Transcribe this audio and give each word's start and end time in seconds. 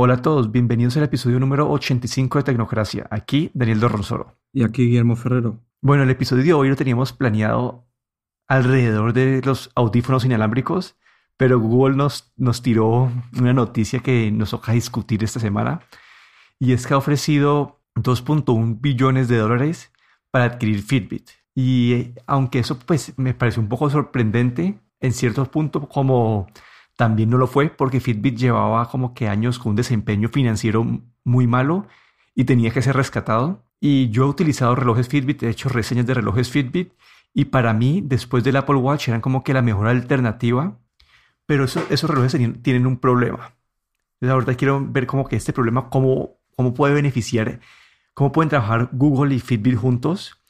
Hola 0.00 0.14
a 0.14 0.22
todos, 0.22 0.52
bienvenidos 0.52 0.96
al 0.96 1.02
episodio 1.02 1.40
número 1.40 1.68
85 1.72 2.38
de 2.38 2.44
Tecnocracia. 2.44 3.08
Aquí 3.10 3.50
Daniel 3.52 3.80
Dorronsoro. 3.80 4.38
Y 4.52 4.62
aquí 4.62 4.86
Guillermo 4.86 5.16
Ferrero. 5.16 5.58
Bueno, 5.80 6.04
el 6.04 6.10
episodio 6.10 6.44
de 6.44 6.52
hoy 6.52 6.68
lo 6.68 6.76
teníamos 6.76 7.12
planeado 7.12 7.84
alrededor 8.46 9.12
de 9.12 9.42
los 9.44 9.72
audífonos 9.74 10.24
inalámbricos, 10.24 10.96
pero 11.36 11.58
Google 11.58 11.96
nos, 11.96 12.32
nos 12.36 12.62
tiró 12.62 13.10
una 13.40 13.52
noticia 13.52 13.98
que 13.98 14.30
nos 14.30 14.50
toca 14.50 14.70
discutir 14.70 15.24
esta 15.24 15.40
semana 15.40 15.80
y 16.60 16.74
es 16.74 16.86
que 16.86 16.94
ha 16.94 16.98
ofrecido 16.98 17.80
2.1 17.96 18.80
billones 18.80 19.26
de 19.26 19.38
dólares 19.38 19.90
para 20.30 20.44
adquirir 20.44 20.80
Fitbit. 20.80 21.30
Y 21.56 21.92
eh, 21.94 22.14
aunque 22.28 22.60
eso 22.60 22.78
pues 22.78 23.14
me 23.18 23.34
parece 23.34 23.58
un 23.58 23.68
poco 23.68 23.90
sorprendente, 23.90 24.78
en 25.00 25.12
ciertos 25.12 25.48
puntos 25.48 25.88
como 25.88 26.46
también 26.98 27.30
no 27.30 27.38
lo 27.38 27.46
fue 27.46 27.70
porque 27.70 28.00
Fitbit 28.00 28.36
llevaba 28.36 28.90
como 28.90 29.14
que 29.14 29.28
años 29.28 29.60
con 29.60 29.70
un 29.70 29.76
desempeño 29.76 30.28
financiero 30.30 30.84
muy 31.22 31.46
malo 31.46 31.86
y 32.34 32.42
tenía 32.42 32.72
que 32.72 32.82
ser 32.82 32.96
rescatado. 32.96 33.62
Y 33.78 34.10
yo 34.10 34.24
he 34.24 34.28
utilizado 34.28 34.74
relojes 34.74 35.06
Fitbit, 35.06 35.44
he 35.44 35.48
hecho 35.48 35.68
reseñas 35.68 36.06
de 36.06 36.14
relojes 36.14 36.50
Fitbit 36.50 36.92
y 37.32 37.44
para 37.44 37.72
mí 37.72 38.02
después 38.04 38.42
del 38.42 38.56
Apple 38.56 38.74
Watch 38.74 39.06
eran 39.06 39.20
como 39.20 39.44
que 39.44 39.54
la 39.54 39.62
mejor 39.62 39.86
alternativa, 39.86 40.76
pero 41.46 41.66
esos 41.66 42.10
relojes 42.10 42.36
tienen 42.62 42.84
un 42.84 42.96
problema. 42.98 43.54
La 44.18 44.34
verdad 44.34 44.56
quiero 44.58 44.84
ver 44.84 45.06
como 45.06 45.28
que 45.28 45.36
este 45.36 45.52
problema, 45.52 45.90
cómo, 45.90 46.40
cómo 46.56 46.74
puede 46.74 46.94
beneficiar, 46.94 47.60
cómo 48.12 48.32
pueden 48.32 48.48
trabajar 48.48 48.88
Google 48.90 49.36
y 49.36 49.38
Fitbit 49.38 49.76
juntos. 49.76 50.42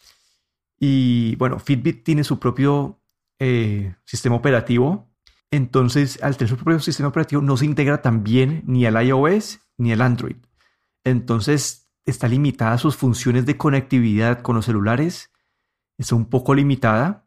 Y 0.80 1.36
bueno, 1.36 1.58
Fitbit 1.58 2.04
tiene 2.04 2.24
su 2.24 2.38
propio 2.38 2.98
eh, 3.38 3.94
sistema 4.06 4.36
operativo 4.36 5.07
entonces, 5.50 6.22
al 6.22 6.36
tener 6.36 6.50
su 6.50 6.56
propio 6.56 6.80
sistema 6.80 7.08
operativo, 7.08 7.40
no 7.40 7.56
se 7.56 7.64
integra 7.64 8.02
tan 8.02 8.22
bien 8.22 8.62
ni 8.66 8.84
al 8.84 9.02
iOS 9.02 9.60
ni 9.78 9.92
al 9.92 10.02
Android. 10.02 10.36
Entonces, 11.04 11.90
está 12.04 12.28
limitada 12.28 12.76
sus 12.78 12.96
funciones 12.96 13.46
de 13.46 13.56
conectividad 13.56 14.42
con 14.42 14.56
los 14.56 14.66
celulares. 14.66 15.30
Está 15.96 16.16
un 16.16 16.26
poco 16.26 16.54
limitada. 16.54 17.26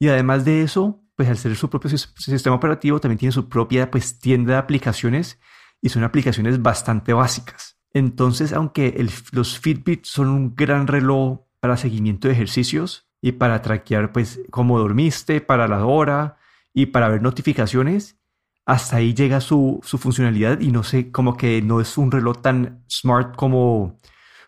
Y 0.00 0.08
además 0.08 0.44
de 0.44 0.62
eso, 0.62 1.04
pues 1.14 1.28
al 1.28 1.38
ser 1.38 1.54
su 1.54 1.70
propio 1.70 1.90
sistema 1.96 2.56
operativo, 2.56 3.00
también 3.00 3.18
tiene 3.18 3.32
su 3.32 3.48
propia 3.48 3.90
pues, 3.90 4.18
tienda 4.18 4.54
de 4.54 4.58
aplicaciones 4.58 5.38
y 5.80 5.88
son 5.88 6.02
aplicaciones 6.02 6.60
bastante 6.60 7.12
básicas. 7.12 7.78
Entonces, 7.92 8.52
aunque 8.52 9.06
los 9.32 9.58
Fitbit 9.58 10.04
son 10.04 10.28
un 10.28 10.54
gran 10.56 10.86
reloj 10.86 11.40
para 11.60 11.76
seguimiento 11.76 12.26
de 12.26 12.34
ejercicios 12.34 13.06
y 13.20 13.32
para 13.32 13.62
traquear 13.62 14.12
pues 14.12 14.40
cómo 14.50 14.78
dormiste, 14.78 15.40
para 15.40 15.68
la 15.68 15.84
hora, 15.84 16.38
y 16.74 16.86
para 16.86 17.08
ver 17.08 17.22
notificaciones, 17.22 18.18
hasta 18.66 18.96
ahí 18.96 19.14
llega 19.14 19.40
su, 19.40 19.80
funcionalidad 19.82 20.60
y 20.60 20.70
no 20.70 20.82
sé, 20.82 21.10
como 21.10 21.36
que 21.36 21.62
no 21.62 21.80
es 21.80 21.98
un 21.98 22.10
reloj 22.10 22.40
tan 22.42 22.84
smart 22.88 23.36
como, 23.36 23.98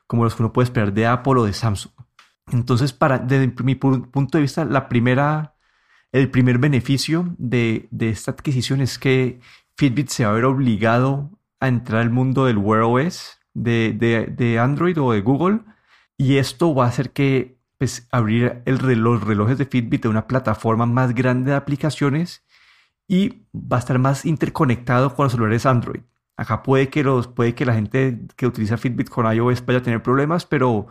como 0.07 0.25
los 0.25 0.35
que 0.35 0.43
uno 0.43 0.53
puede 0.53 0.65
esperar 0.65 0.93
de 0.93 1.07
Apple 1.07 1.41
o 1.41 1.45
de 1.45 1.53
Samsung. 1.53 1.93
Entonces, 2.53 2.93
para, 2.93 3.19
desde 3.19 3.53
mi 3.65 3.75
punto 3.75 4.39
de 4.39 4.43
vista, 4.43 4.65
la 4.65 4.89
primera, 4.89 5.57
el 6.13 6.31
primer 6.31 6.59
beneficio 6.59 7.35
de, 7.39 7.89
esta 8.01 8.33
adquisición 8.33 8.81
es 8.81 8.99
que 8.99 9.41
Fitbit 9.77 10.09
se 10.09 10.25
va 10.25 10.31
a 10.33 10.35
ver 10.35 10.45
obligado 10.45 11.31
a 11.61 11.69
entrar 11.69 12.03
al 12.03 12.11
mundo 12.11 12.47
del 12.47 12.59
Wear 12.59 12.83
OS 12.83 13.39
de, 13.55 13.93
de 13.93 14.59
Android 14.59 15.01
o 15.01 15.13
de 15.13 15.23
Google 15.23 15.61
y 16.17 16.37
esto 16.37 16.75
va 16.75 16.85
a 16.85 16.89
hacer 16.89 17.13
que 17.13 17.59
pues 17.79 18.07
abrir 18.11 18.63
el 18.65 18.79
reloj, 18.79 19.21
los 19.21 19.29
relojes 19.29 19.59
de 19.59 19.67
Fitbit 19.67 20.03
de 20.03 20.09
una 20.09 20.27
plataforma 20.27 20.87
más 20.87 21.15
grande 21.15 21.51
de 21.51 21.57
aplicaciones 21.57 22.45
y 23.09 23.47
va 23.55 23.77
a 23.77 23.81
estar 23.81 23.99
más 23.99 24.25
interconectado 24.25 25.15
con 25.15 25.25
los 25.25 25.33
celulares 25.33 25.67
Android. 25.67 26.01
Acá 26.37 26.63
puede 26.63 26.89
que, 26.89 27.05
los, 27.05 27.29
puede 27.29 27.55
que 27.55 27.65
la 27.65 27.75
gente 27.75 28.27
que 28.37 28.47
utiliza 28.47 28.77
Fitbit 28.77 29.09
con 29.09 29.33
iOS 29.33 29.65
vaya 29.65 29.79
a 29.79 29.83
tener 29.83 30.03
problemas, 30.03 30.47
pero 30.47 30.87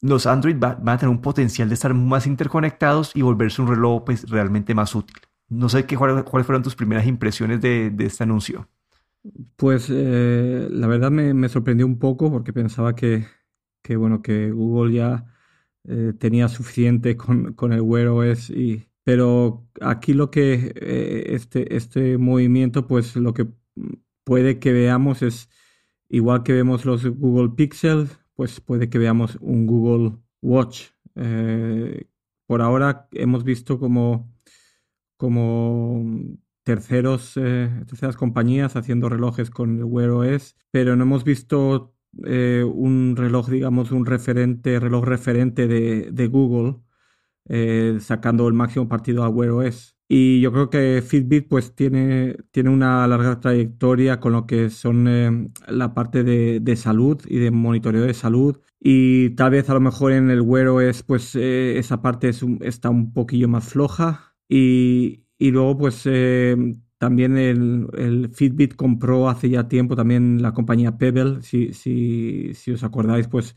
los 0.00 0.26
Android 0.26 0.56
van 0.58 0.88
a 0.88 0.98
tener 0.98 1.10
un 1.10 1.20
potencial 1.20 1.68
de 1.68 1.74
estar 1.74 1.92
más 1.92 2.26
interconectados 2.26 3.14
y 3.14 3.22
volverse 3.22 3.60
un 3.62 3.68
reloj 3.68 4.04
pues, 4.04 4.28
realmente 4.30 4.74
más 4.74 4.94
útil. 4.94 5.16
No 5.48 5.68
sé 5.68 5.84
qué, 5.86 5.96
cuáles, 5.96 6.24
fueron 6.46 6.62
tus 6.62 6.76
primeras 6.76 7.06
impresiones 7.06 7.60
de, 7.60 7.92
este 7.98 8.22
anuncio. 8.22 8.68
Pues 9.56 9.88
eh, 9.90 10.68
la 10.70 10.86
verdad 10.86 11.10
me, 11.10 11.34
me, 11.34 11.48
sorprendió 11.48 11.84
un 11.84 11.98
poco 11.98 12.30
porque 12.30 12.52
pensaba 12.52 12.94
que, 12.94 13.26
que, 13.82 13.96
bueno, 13.96 14.22
que 14.22 14.52
Google 14.52 14.94
ya 14.94 15.26
eh, 15.88 16.12
tenía 16.18 16.48
suficiente 16.48 17.16
con, 17.16 17.54
con, 17.54 17.72
el 17.72 17.80
Wear 17.80 18.08
OS 18.08 18.50
y 18.50 18.86
pero 19.02 19.66
aquí 19.80 20.12
lo 20.12 20.30
que 20.30 20.72
eh, 20.76 21.24
este, 21.34 21.74
este 21.74 22.18
movimiento 22.18 22.86
pues 22.86 23.16
lo 23.16 23.32
que 23.32 23.46
puede 24.24 24.58
que 24.58 24.72
veamos 24.72 25.22
es 25.22 25.48
igual 26.08 26.42
que 26.42 26.52
vemos 26.52 26.84
los 26.84 27.06
Google 27.06 27.50
Pixel 27.56 28.08
pues 28.34 28.60
puede 28.60 28.90
que 28.90 28.98
veamos 28.98 29.38
un 29.40 29.66
Google 29.66 30.18
Watch. 30.42 30.88
Eh, 31.14 32.04
por 32.46 32.60
ahora 32.60 33.08
hemos 33.12 33.42
visto 33.44 33.78
como 33.78 34.30
como 35.16 36.04
terceros 36.62 37.34
terceras 37.34 38.16
compañías 38.16 38.76
haciendo 38.76 39.08
relojes 39.08 39.50
con 39.50 39.78
el 39.78 39.84
Wear 39.84 40.10
OS 40.10 40.56
pero 40.70 40.94
no 40.94 41.04
hemos 41.04 41.24
visto 41.24 41.94
eh, 42.24 42.64
un 42.64 43.14
reloj, 43.16 43.48
digamos, 43.48 43.92
un 43.92 44.06
referente, 44.06 44.78
reloj 44.80 45.04
referente 45.04 45.68
de, 45.68 46.10
de 46.12 46.26
Google, 46.26 46.76
eh, 47.48 47.98
sacando 48.00 48.48
el 48.48 48.54
máximo 48.54 48.88
partido 48.88 49.24
a 49.24 49.28
Wear 49.28 49.52
OS. 49.52 49.96
Y 50.08 50.40
yo 50.40 50.52
creo 50.52 50.70
que 50.70 51.02
Fitbit 51.06 51.48
pues 51.48 51.74
tiene, 51.74 52.36
tiene 52.50 52.70
una 52.70 53.06
larga 53.06 53.38
trayectoria 53.40 54.18
con 54.20 54.32
lo 54.32 54.46
que 54.46 54.70
son 54.70 55.06
eh, 55.08 55.48
la 55.68 55.94
parte 55.94 56.24
de, 56.24 56.58
de, 56.60 56.76
salud 56.76 57.20
y 57.28 57.38
de 57.38 57.50
monitoreo 57.52 58.02
de 58.02 58.14
salud. 58.14 58.58
Y 58.80 59.30
tal 59.30 59.52
vez 59.52 59.70
a 59.70 59.74
lo 59.74 59.80
mejor 59.80 60.12
en 60.12 60.30
el 60.30 60.40
Wear 60.40 60.68
OS 60.68 61.02
pues 61.04 61.36
esa 61.36 62.02
parte 62.02 62.30
es 62.30 62.44
está 62.60 62.90
un 62.90 63.12
poquillo 63.12 63.48
más 63.48 63.68
floja. 63.68 64.34
Y, 64.48 65.26
y 65.38 65.52
luego 65.52 65.78
pues 65.78 66.06
también 67.00 67.38
el, 67.38 68.30
Fitbit 68.34 68.76
compró 68.76 69.30
hace 69.30 69.48
ya 69.48 69.68
tiempo 69.68 69.96
también 69.96 70.42
la 70.42 70.52
compañía 70.52 70.98
Pebble, 70.98 71.42
si, 71.42 71.72
si, 71.72 72.72
os 72.72 72.84
acordáis, 72.84 73.26
pues 73.26 73.56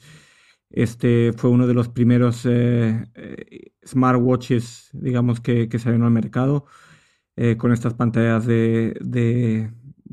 este 0.69 1.33
fue 1.33 1.49
uno 1.51 1.67
de 1.67 1.73
los 1.73 1.89
primeros 1.89 2.45
eh, 2.45 3.05
eh, 3.15 3.73
smartwatches, 3.85 4.91
digamos, 4.93 5.41
que, 5.41 5.67
que 5.69 5.79
salieron 5.79 6.05
al 6.07 6.13
mercado 6.13 6.67
eh, 7.35 7.57
con 7.57 7.73
estas 7.73 7.95
pantallas 7.95 8.45
de, 8.45 9.71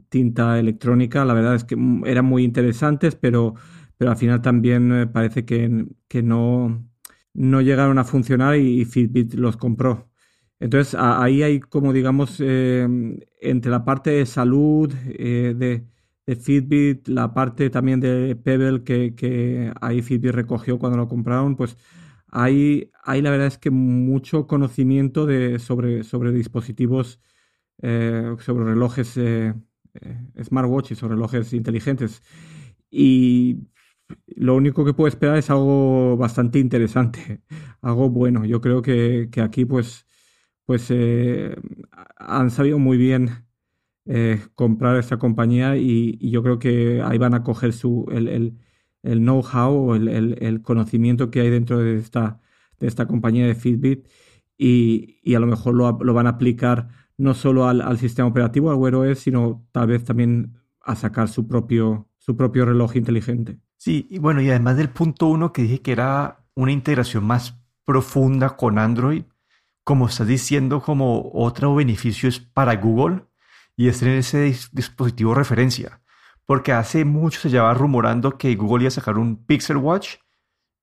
tinta 0.09 0.59
electrónica. 0.59 1.25
La 1.25 1.35
verdad 1.35 1.55
es 1.55 1.65
que 1.65 1.77
eran 2.07 2.25
muy 2.25 2.45
interesantes, 2.45 3.15
pero, 3.17 3.55
pero 3.97 4.11
al 4.11 4.17
final 4.17 4.43
también 4.43 5.11
parece 5.13 5.45
que, 5.45 5.87
que 6.09 6.23
no, 6.23 6.85
no 7.35 7.61
llegaron 7.63 7.99
a 7.99 8.05
funcionar 8.05 8.57
y 8.57 8.85
Fitbit 8.87 9.35
los 9.35 9.57
compró. 9.57 10.09
Entonces 10.60 10.94
ahí 10.98 11.43
hay 11.43 11.60
como 11.60 11.93
digamos 11.93 12.38
em, 12.41 13.19
entre 13.41 13.71
la 13.71 13.84
parte 13.84 14.10
de 14.10 14.26
salud 14.26 14.93
eh, 15.06 15.54
de, 15.56 15.87
Fitbit, 16.37 17.09
la 17.09 17.34
parte 17.34 17.71
también 17.71 17.98
de 17.98 18.37
Pebble 18.37 18.84
que, 18.84 19.72
ahí 19.81 20.00
Fitbit 20.03 20.32
recogió 20.32 20.78
cuando 20.78 20.98
lo 20.98 21.09
compraron, 21.09 21.56
pues 21.56 21.76
hay, 22.28 22.93
hay 23.03 23.21
la 23.22 23.31
verdad 23.31 23.48
es 23.48 23.59
que 23.59 23.71
mucho 23.71 24.47
conocimiento 24.47 25.26
de, 25.26 25.59
sobre, 25.59 26.04
sobre 26.04 26.31
dispositivos, 26.32 27.21
eh, 27.82 28.37
sobre 28.41 28.65
relojes 28.65 29.16
eh, 29.16 29.54
smartwatches 30.42 31.03
o 31.03 31.09
relojes 31.09 31.53
inteligentes. 31.53 32.22
Y 32.91 33.69
lo 34.28 34.56
único 34.56 34.84
que 34.84 34.94
puedo 34.94 35.09
esperar 35.09 35.37
es 35.38 35.50
algo 35.50 36.16
bastante 36.16 36.59
interesante, 36.60 37.42
algo 37.82 38.10
bueno. 38.10 38.44
Yo 38.44 38.60
creo 38.60 38.82
que, 38.82 39.28
que 39.32 39.41
aquí 39.41 39.65
pues 39.65 40.06
pues 40.71 40.87
eh, 40.91 41.57
han 42.17 42.53
sabido 42.53 42.79
muy 42.79 42.97
bien 42.97 43.45
eh, 44.05 44.41
comprar 44.55 44.99
esta 44.99 45.19
compañía 45.19 45.77
y, 45.77 46.17
yo 46.31 46.45
creo 46.45 46.61
que 46.61 47.03
ahí 47.03 47.19
van 47.19 47.34
a 47.34 47.43
coger 47.43 47.72
su, 47.72 48.07
el, 48.13 48.57
el, 49.03 49.19
know-how 49.19 49.72
o 49.75 49.97
el, 49.97 50.07
el, 50.41 50.63
conocimiento 50.63 51.28
que 51.33 51.41
hay 51.41 51.51
dentro 51.51 51.78
de 51.78 51.97
esta, 51.97 52.41
de 52.78 52.87
esta 52.87 53.09
compañía 53.09 53.49
de 53.49 53.57
Fitbit 53.57 54.07
y, 54.57 55.19
y 55.25 55.34
a 55.34 55.41
lo 55.41 55.49
mejor 55.49 55.75
lo, 55.75 55.91
lo, 55.91 56.15
van 56.15 56.28
a 56.28 56.37
aplicar 56.37 56.87
no 57.19 57.34
solo 57.34 57.66
al, 57.66 57.81
al, 57.81 57.99
sistema 57.99 58.28
operativo, 58.28 58.71
al 58.71 58.77
Wear 58.77 58.95
OS, 58.95 59.19
sino 59.19 59.66
tal 59.73 59.89
vez 59.89 60.05
también 60.05 60.55
a 60.83 60.95
sacar 60.95 61.28
su 61.28 61.49
propio, 61.49 62.09
su 62.16 62.37
propio 62.37 62.65
reloj 62.65 62.95
inteligente. 62.95 63.59
Sí, 63.77 64.07
y 64.09 64.21
bueno, 64.21 64.41
y 64.41 64.51
además 64.51 64.77
del 64.77 64.91
punto 64.91 65.27
uno 65.27 65.53
que 65.53 65.63
dije 65.63 65.83
que 65.83 65.91
era 65.91 66.45
una 66.55 66.71
integración 66.71 67.25
más 67.25 67.61
profunda 67.84 68.51
con 68.51 68.78
Android, 68.78 69.25
como 69.84 70.06
estás 70.06 70.27
diciendo, 70.27 70.82
como 70.82 71.30
otro 71.34 71.74
beneficio 71.74 72.28
es 72.28 72.38
para 72.38 72.77
Google 72.77 73.24
y 73.77 73.88
es 73.88 73.98
tener 73.98 74.18
ese 74.18 74.54
dispositivo 74.72 75.34
referencia. 75.34 76.00
Porque 76.47 76.72
hace 76.72 77.04
mucho 77.04 77.41
se 77.41 77.50
llevaba 77.50 77.74
rumorando 77.74 78.36
que 78.36 78.54
Google 78.54 78.84
iba 78.84 78.88
a 78.88 78.92
sacar 78.92 79.18
un 79.18 79.44
Pixel 79.44 79.77
Watch 79.77 80.16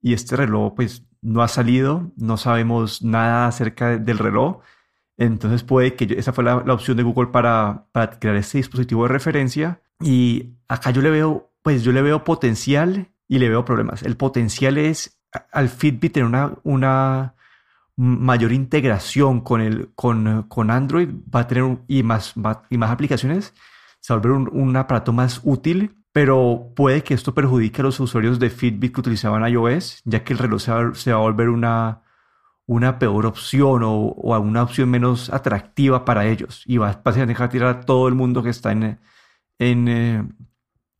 y 0.01 0.13
este 0.13 0.35
reloj 0.35 0.73
pues 0.75 1.05
no 1.21 1.41
ha 1.41 1.47
salido, 1.47 2.11
no 2.15 2.37
sabemos 2.37 3.01
nada 3.01 3.47
acerca 3.47 3.97
del 3.97 4.17
reloj. 4.17 4.61
Entonces 5.17 5.63
puede 5.63 5.95
que 5.95 6.15
esa 6.17 6.31
fue 6.31 6.43
la, 6.43 6.57
opción 6.57 6.95
de 6.95 7.03
Google 7.03 7.31
para, 7.31 7.87
para, 7.91 8.19
crear 8.19 8.35
este 8.35 8.59
dispositivo 8.59 9.03
de 9.03 9.09
referencia, 9.09 9.81
Y 9.99 10.53
acá 10.67 10.91
yo 10.91 11.01
le 11.01 11.09
veo, 11.09 11.51
pues 11.63 11.83
yo 11.83 11.91
le 11.91 12.03
veo 12.03 12.23
potencial 12.23 13.11
y 13.27 13.39
le 13.39 13.49
veo 13.49 13.65
problemas. 13.65 14.03
El 14.03 14.15
potencial 14.15 14.77
es 14.77 15.19
al 15.51 15.69
Fitbit 15.69 16.13
tener 16.13 16.27
una, 16.27 16.53
una 16.63 17.35
mayor 17.97 18.53
integración 18.53 19.41
con, 19.41 19.59
el, 19.59 19.89
con, 19.95 20.43
con 20.43 20.71
Android, 20.71 21.09
va 21.33 21.41
a 21.41 21.47
tener 21.47 21.79
y, 21.87 22.03
más, 22.03 22.35
y 22.69 22.77
más 22.77 22.91
aplicaciones, 22.91 23.53
se 23.99 24.13
va 24.13 24.19
a 24.19 24.21
volver 24.21 24.49
un, 24.53 24.75
aparato 24.77 25.11
más 25.11 25.41
útil, 25.43 25.97
pero 26.13 26.71
puede 26.75 27.03
que 27.03 27.15
esto 27.15 27.33
perjudique 27.33 27.81
a 27.81 27.85
los 27.85 27.99
usuarios 27.99 28.39
de 28.39 28.49
Fitbit 28.49 28.93
que 28.93 29.01
utilizaban 29.01 29.47
iOS, 29.47 30.01
ya 30.05 30.23
que 30.23 30.33
el 30.33 30.39
reloj 30.39 30.61
se 30.61 31.11
va, 31.11 31.17
a 31.17 31.21
volver 31.21 31.49
una, 31.49 32.03
una 32.67 32.99
peor 32.99 33.25
opción 33.25 33.83
o, 33.83 33.95
o, 33.95 34.39
una 34.39 34.63
opción 34.63 34.89
menos 34.89 35.31
atractiva 35.33 36.05
para 36.05 36.27
ellos. 36.27 36.63
Y 36.67 36.77
va 36.77 37.01
a 37.03 37.11
dejar 37.11 37.49
tirar 37.49 37.69
a 37.69 37.79
todo 37.81 38.07
el 38.07 38.13
mundo 38.13 38.43
que 38.43 38.51
está 38.51 38.71
en, 38.71 38.99
en, 39.57 39.87
eh, 39.87 40.23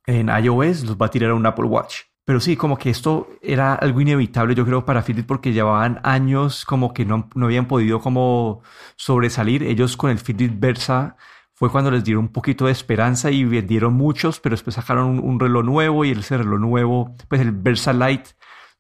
en 0.08 0.30
iOS, 0.30 0.84
los 0.84 0.98
va 0.98 1.06
a 1.06 1.12
tirar 1.12 1.32
a 1.32 1.36
un 1.36 1.46
Apple 1.46 1.66
Watch. 1.66 2.02
Pero 2.28 2.42
sí, 2.42 2.58
como 2.58 2.78
que 2.78 2.90
esto 2.90 3.30
era 3.42 3.74
algo 3.74 4.02
inevitable, 4.02 4.54
yo 4.54 4.66
creo, 4.66 4.84
para 4.84 5.02
Fitbit 5.02 5.26
porque 5.26 5.54
llevaban 5.54 6.02
años 6.04 6.66
como 6.66 6.94
que 6.94 7.06
no, 7.06 7.30
no 7.36 7.46
habían 7.46 7.70
podido 7.70 8.02
como 8.02 8.64
sobresalir. 8.98 9.64
Ellos 9.64 9.96
con 9.96 10.10
el 10.12 10.20
Fitbit 10.20 10.60
Versa 10.60 11.16
fue 11.54 11.72
cuando 11.72 11.90
les 11.90 12.04
dieron 12.04 12.26
un 12.26 12.32
poquito 12.34 12.66
de 12.66 12.74
esperanza 12.74 13.32
y 13.32 13.46
vendieron 13.46 13.94
muchos, 13.94 14.42
pero 14.42 14.56
después 14.56 14.76
sacaron 14.76 15.20
un, 15.24 15.40
reloj 15.40 15.64
nuevo 15.64 16.04
y 16.04 16.12
ese 16.12 16.38
reloj 16.38 16.60
nuevo, 16.60 17.16
pues 17.30 17.40
el 17.40 17.54
Versa 17.54 17.94
Lite 17.94 18.32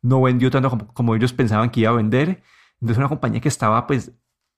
no 0.01 0.21
vendió 0.21 0.51
tanto 0.51 0.85
como, 0.93 1.15
ellos 1.15 1.31
pensaban 1.31 1.69
que 1.69 1.79
iba 1.81 1.91
a 1.91 1.95
vender. 1.95 2.43
Entonces 2.81 2.97
una 2.97 3.07
compañía 3.07 3.39
que 3.39 3.47
estaba 3.47 3.88
pues 3.88 4.11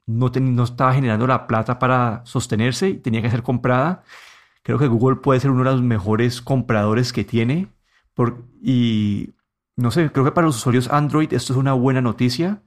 no, 0.07 0.31
no 0.41 0.63
estaba 0.63 0.95
generando 0.95 1.27
la 1.27 1.45
plata 1.45 1.77
para 1.77 2.23
sostenerse 2.25 2.89
y 2.89 2.97
tenía 2.97 3.21
que 3.21 3.29
ser 3.29 3.43
comprada. 3.43 4.01
Creo 4.63 4.79
que 4.79 4.87
Google 4.87 5.17
puede 5.17 5.39
ser 5.39 5.51
uno 5.51 5.63
de 5.63 5.71
los 5.71 5.83
mejores 5.83 6.41
compradores 6.41 7.13
que 7.13 7.23
tiene 7.23 7.67
y 8.61 9.33
no 9.75 9.91
sé, 9.91 10.11
creo 10.11 10.25
que 10.25 10.31
para 10.31 10.47
los 10.47 10.57
usuarios 10.57 10.89
Android 10.89 11.31
esto 11.33 11.53
es 11.53 11.59
una 11.59 11.73
buena 11.73 12.01
noticia. 12.01 12.61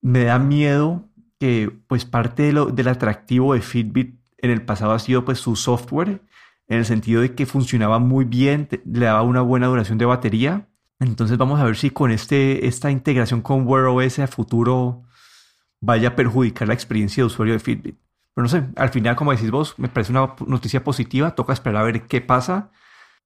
Me 0.00 0.24
da 0.24 0.38
miedo 0.38 1.08
que 1.38 1.72
pues 1.88 2.04
parte 2.04 2.44
de 2.44 2.52
lo, 2.52 2.66
del 2.66 2.88
atractivo 2.88 3.54
de 3.54 3.62
Fitbit 3.62 4.20
en 4.38 4.50
el 4.50 4.62
pasado 4.64 4.92
ha 4.92 4.98
sido 4.98 5.24
pues 5.24 5.38
su 5.38 5.56
software, 5.56 6.22
en 6.68 6.78
el 6.78 6.84
sentido 6.84 7.20
de 7.20 7.34
que 7.34 7.46
funcionaba 7.46 7.98
muy 7.98 8.24
bien, 8.24 8.68
le 8.84 9.06
daba 9.06 9.22
una 9.22 9.42
buena 9.42 9.66
duración 9.66 9.98
de 9.98 10.04
batería. 10.04 10.68
Entonces 11.00 11.36
vamos 11.36 11.60
a 11.60 11.64
ver 11.64 11.76
si 11.76 11.90
con 11.90 12.12
este, 12.12 12.66
esta 12.66 12.90
integración 12.90 13.42
con 13.42 13.66
Wear 13.66 13.86
OS 13.86 14.20
a 14.20 14.28
futuro 14.28 15.02
vaya 15.80 16.10
a 16.10 16.16
perjudicar 16.16 16.68
la 16.68 16.74
experiencia 16.74 17.22
de 17.22 17.26
usuario 17.26 17.54
de 17.54 17.60
Fitbit. 17.60 17.96
Pero 18.34 18.44
no 18.44 18.48
sé, 18.48 18.64
al 18.76 18.90
final, 18.90 19.16
como 19.16 19.32
decís 19.32 19.50
vos, 19.50 19.74
me 19.78 19.88
parece 19.88 20.12
una 20.12 20.34
noticia 20.46 20.84
positiva, 20.84 21.34
toca 21.34 21.52
esperar 21.52 21.82
a 21.82 21.84
ver 21.84 22.06
qué 22.06 22.20
pasa 22.20 22.70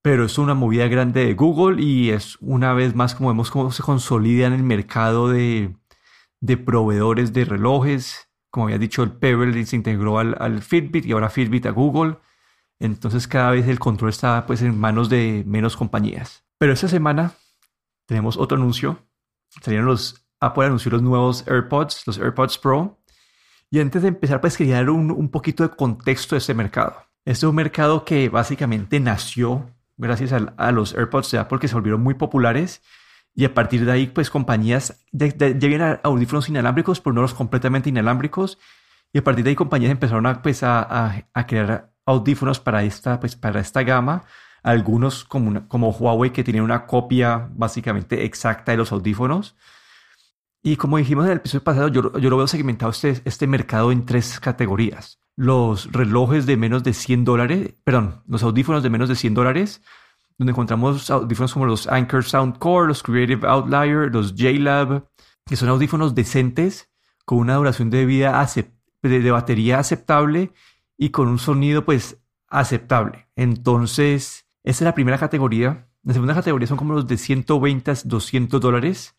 pero 0.03 0.25
es 0.25 0.39
una 0.39 0.55
movida 0.55 0.87
grande 0.89 1.27
de 1.27 1.35
Google 1.35 1.83
y 1.83 2.11
es 2.11 2.37
una 2.41 2.73
vez 2.75 2.95
más 2.95 3.15
como 3.15 3.31
vemos 3.31 3.51
cómo 3.51 3.73
se 3.73 3.83
consolida 3.83 4.47
en 4.47 4.53
el 4.53 4.63
mercado 4.63 5.29
de, 5.29 5.75
de 6.41 6.57
proveedores 6.57 7.33
de 7.33 7.45
relojes. 7.45 8.29
Como 8.51 8.67
había 8.67 8.79
dicho, 8.79 9.03
el 9.03 9.13
Pebble 9.13 9.67
se 9.67 9.77
integró 9.77 10.19
al, 10.19 10.63
Fitbit 10.63 11.05
y 11.07 11.13
ahora 11.13 11.29
Fitbit 11.29 11.67
a 11.67 11.71
Google. 11.71 12.19
Entonces 12.79 13.27
cada 13.27 13.51
vez 13.51 13.67
el 13.69 13.79
control 13.79 14.11
está 14.11 14.47
pues 14.47 14.63
en 14.63 14.79
manos 14.79 15.09
de 15.09 15.43
menos 15.47 15.77
compañías. 15.77 16.45
Pero 16.59 16.73
esta 16.73 16.89
semana 16.89 17.33
tenemos 18.07 18.37
otro 18.37 18.57
anuncio. 18.57 18.99
Salieron 19.61 19.87
los 19.87 20.27
Apple 20.41 20.67
anunció 20.67 20.91
los 20.91 21.03
nuevos 21.03 21.47
AirPods, 21.49 22.07
los 22.07 22.19
AirPods 22.19 22.59
Pro. 22.59 23.01
Y 23.71 23.81
antes 23.81 24.03
de 24.03 24.09
empezar, 24.09 24.41
pues 24.41 24.57
quería 24.57 24.77
dar 24.77 24.91
un, 24.91 25.11
un 25.11 25.31
poquito 25.31 25.67
de 25.67 25.75
contexto 25.75 26.35
de 26.35 26.39
este 26.39 26.55
mercado. 26.55 26.95
Este 27.25 27.47
es 27.47 27.51
un 27.51 27.57
mercado 27.57 28.05
que 28.05 28.29
básicamente 28.29 29.01
nació 29.01 29.76
gracias 29.97 30.33
a, 30.33 30.73
los 30.73 30.95
AirPods 30.95 31.31
de 31.31 31.39
Apple 31.39 31.59
que 31.59 31.69
se 31.69 31.75
volvieron 31.75 32.03
muy 32.03 32.15
populares. 32.15 32.83
Y 33.35 33.45
a 33.45 33.53
partir 33.53 33.85
de 33.85 33.93
ahí, 33.93 34.07
pues 34.07 34.31
compañías 34.31 35.05
ya, 35.13 35.29
vienen 35.29 35.99
audífonos 36.03 36.49
inalámbricos, 36.49 37.01
pero 37.01 37.15
no 37.15 37.23
los 37.23 37.35
completamente 37.35 37.91
inalámbricos. 37.91 38.59
Y 39.13 39.19
a 39.19 39.25
partir 39.25 39.45
de 39.45 39.51
ahí, 39.51 39.57
compañías 39.57 39.91
empezaron 39.91 40.27
a, 40.27 40.43
pues, 40.43 40.63
a, 40.63 41.25
a, 41.33 41.47
crear 41.47 41.93
audífonos 42.07 42.61
para 42.61 42.83
esta, 42.83 43.21
pues, 43.21 43.37
para 43.37 43.61
esta 43.61 43.83
gama. 43.83 44.25
Algunos, 44.63 45.25
como, 45.25 45.69
como 45.69 45.91
Huawei, 45.91 46.33
que 46.33 46.45
tienen 46.45 46.63
una 46.63 46.87
copia 46.87 47.49
básicamente 47.53 48.25
exacta 48.25 48.73
de 48.73 48.79
los 48.79 48.91
audífonos. 48.93 49.57
Y 50.63 50.77
como 50.77 50.97
dijimos 50.97 51.27
en 51.27 51.33
el 51.33 51.37
episodio 51.39 51.63
pasado, 51.63 51.89
yo, 51.89 52.19
yo 52.19 52.31
lo 52.31 52.37
veo 52.39 52.49
segmentado 52.49 52.91
este, 52.91 53.23
este 53.25 53.47
mercado 53.47 53.93
en 53.93 54.05
tres 54.05 54.41
categorías 54.41 55.21
los 55.37 55.93
relojes 55.93 56.47
de 56.47 56.57
menos 56.57 56.83
de 56.83 56.95
100 56.95 57.25
dólares, 57.25 57.75
perdón, 57.85 58.23
los 58.27 58.43
audífonos 58.43 58.83
de 58.83 58.91
menos 58.91 59.09
de 59.09 59.15
100 59.15 59.35
dólares, 59.35 59.83
donde 60.39 60.51
encontramos 60.51 61.11
audífonos 61.11 61.53
como 61.53 61.67
los 61.67 61.87
Anchor 61.87 62.25
Sound 62.25 62.59
Core, 62.59 62.89
los 62.89 63.03
Creative 63.03 63.47
Outlier, 63.47 64.11
los 64.13 64.35
JLab, 64.35 65.07
que 65.45 65.57
son 65.57 65.69
audífonos 65.69 66.15
decentes 66.15 66.91
con 67.25 67.39
una 67.39 67.55
duración 67.57 67.91
de 67.91 68.07
vida 68.07 68.47
de, 69.03 69.31
batería 69.31 69.79
aceptable 69.79 70.53
y 70.97 71.11
con 71.11 71.29
un 71.29 71.39
sonido 71.39 71.85
pues 71.85 72.19
aceptable. 72.49 73.29
Entonces, 73.37 74.47
esa 74.65 74.85
es 74.85 74.87
la 74.87 74.95
primera 74.95 75.19
categoría. 75.19 75.89
La 76.03 76.13
segunda 76.13 76.35
categoría 76.35 76.67
son 76.67 76.77
como 76.77 76.95
los 76.95 77.07
de 77.07 77.17
120 77.17 77.91
a 77.91 77.95
200 78.05 78.61
dólares. 78.61 79.15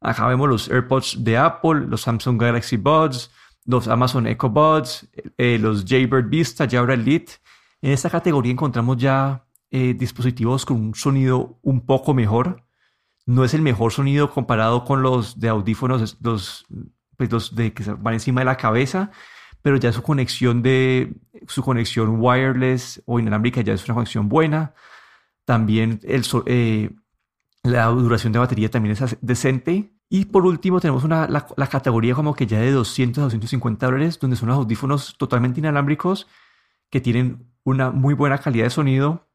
Acá 0.00 0.26
vemos 0.28 0.48
los 0.48 0.68
AirPods 0.68 1.24
de 1.24 1.38
Apple, 1.38 1.86
los 1.88 2.02
Samsung 2.02 2.40
Galaxy 2.40 2.76
Buds, 2.76 3.30
los 3.66 3.88
Amazon 3.88 4.26
Echo 4.26 4.48
Buds, 4.48 5.08
eh, 5.36 5.58
los 5.58 5.84
Jaybird 5.84 6.28
Vista, 6.28 6.68
Jabra 6.68 6.94
Elite. 6.94 7.34
En 7.82 7.92
esta 7.92 8.08
categoría 8.08 8.52
encontramos 8.52 8.96
ya 8.96 9.44
eh, 9.70 9.94
dispositivos 9.94 10.64
con 10.64 10.76
un 10.76 10.94
sonido 10.94 11.58
un 11.62 11.84
poco 11.84 12.14
mejor. 12.14 12.64
No 13.26 13.44
es 13.44 13.54
el 13.54 13.62
mejor 13.62 13.92
sonido 13.92 14.30
comparado 14.30 14.84
con 14.84 15.02
los 15.02 15.40
de 15.40 15.48
audífonos, 15.48 16.16
los, 16.20 16.66
pues 17.16 17.30
los 17.30 17.54
de 17.54 17.72
que 17.72 17.82
van 17.92 18.14
encima 18.14 18.40
de 18.40 18.44
la 18.44 18.56
cabeza, 18.56 19.10
pero 19.62 19.76
ya 19.76 19.92
su 19.92 20.02
conexión 20.02 20.62
de 20.62 21.12
su 21.48 21.62
conexión 21.62 22.20
wireless 22.20 23.02
o 23.04 23.18
inalámbrica 23.18 23.62
ya 23.62 23.72
es 23.72 23.84
una 23.84 23.94
conexión 23.94 24.28
buena. 24.28 24.74
También 25.44 26.00
el, 26.04 26.24
eh, 26.46 26.90
la 27.64 27.86
duración 27.86 28.32
de 28.32 28.38
batería 28.38 28.70
también 28.70 28.92
es 28.92 29.16
decente. 29.20 29.95
Y 30.08 30.26
por 30.26 30.46
último 30.46 30.80
tenemos 30.80 31.02
una, 31.04 31.26
la, 31.26 31.66
categoría 31.66 32.14
como 32.14 32.34
que 32.34 32.46
ya 32.46 32.60
de 32.60 32.70
200 32.70 33.22
a 33.22 33.24
250 33.24 33.86
dólares, 33.86 34.20
donde 34.20 34.36
son 34.36 34.48
los 34.48 34.58
audífonos 34.58 35.16
totalmente 35.18 35.58
inalámbricos 35.58 36.28
que 36.90 37.00
tienen 37.00 37.50
una 37.64 37.90
muy 37.90 38.14
buena 38.14 38.38
calidad 38.38 38.66
de 38.66 38.70
sonido, 38.70 39.26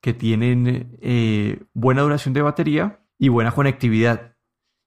que 0.00 0.14
tienen 0.14 0.96
eh, 1.00 1.64
buena 1.74 2.02
duración 2.02 2.34
de 2.34 2.42
batería 2.42 3.00
y 3.18 3.28
buena 3.28 3.50
conectividad. 3.50 4.36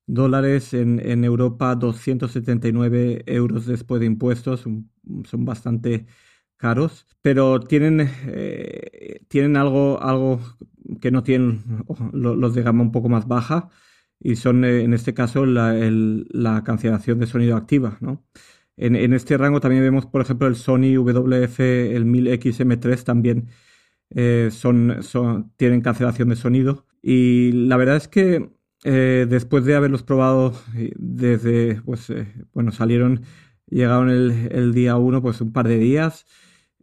dólares, 0.07 0.73
en, 0.73 0.99
en 0.99 1.23
Europa 1.23 1.75
279 1.75 3.23
euros 3.27 3.65
después 3.65 3.99
de 3.99 4.07
impuestos, 4.07 4.61
son 4.61 5.45
bastante 5.45 6.05
caros, 6.57 7.05
pero 7.21 7.59
tienen, 7.59 8.09
eh, 8.27 9.19
tienen 9.27 9.57
algo, 9.57 10.01
algo 10.01 10.39
que 11.01 11.11
no 11.11 11.23
tienen 11.23 11.63
los 12.13 12.53
de 12.53 12.63
gama 12.63 12.83
un 12.83 12.91
poco 12.91 13.09
más 13.09 13.27
baja 13.27 13.69
y 14.19 14.35
son 14.35 14.63
eh, 14.63 14.83
en 14.83 14.93
este 14.93 15.13
caso 15.13 15.45
la, 15.45 16.63
cancelación 16.63 17.19
de 17.19 17.27
sonido 17.27 17.57
activa. 17.57 17.97
¿no? 18.01 18.23
En, 18.77 19.13
este 19.13 19.37
rango 19.37 19.59
también 19.59 19.83
vemos, 19.83 20.05
por 20.05 20.21
ejemplo, 20.21 20.47
el 20.47 20.55
Sony 20.55 20.97
WF, 20.97 21.59
el 21.59 22.05
1000XM3 22.05 23.03
también 23.03 23.49
eh, 24.11 24.49
son, 24.51 25.01
son, 25.01 25.51
tienen 25.57 25.81
cancelación 25.81 26.29
de 26.29 26.35
sonido. 26.35 26.85
Y 27.01 27.51
la 27.51 27.77
verdad 27.77 27.97
es 27.97 28.07
que 28.07 28.49
después 28.83 29.65
de 29.65 29.75
haberlos 29.75 30.03
probado 30.03 30.53
desde, 30.95 31.81
pues, 31.81 32.13
bueno, 32.53 32.71
salieron, 32.71 33.21
llegaron 33.67 34.09
el, 34.09 34.49
el 34.51 34.73
día 34.73 34.95
1, 34.97 35.21
pues 35.21 35.41
un 35.41 35.53
par 35.53 35.67
de 35.67 35.77
días. 35.77 36.25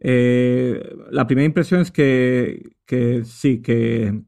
Eh, 0.05 0.95
la 1.11 1.25
primera 1.27 1.45
impresión 1.45 1.79
es 1.81 1.91
que, 1.91 2.73
sí, 3.23 3.61
que 3.61 4.21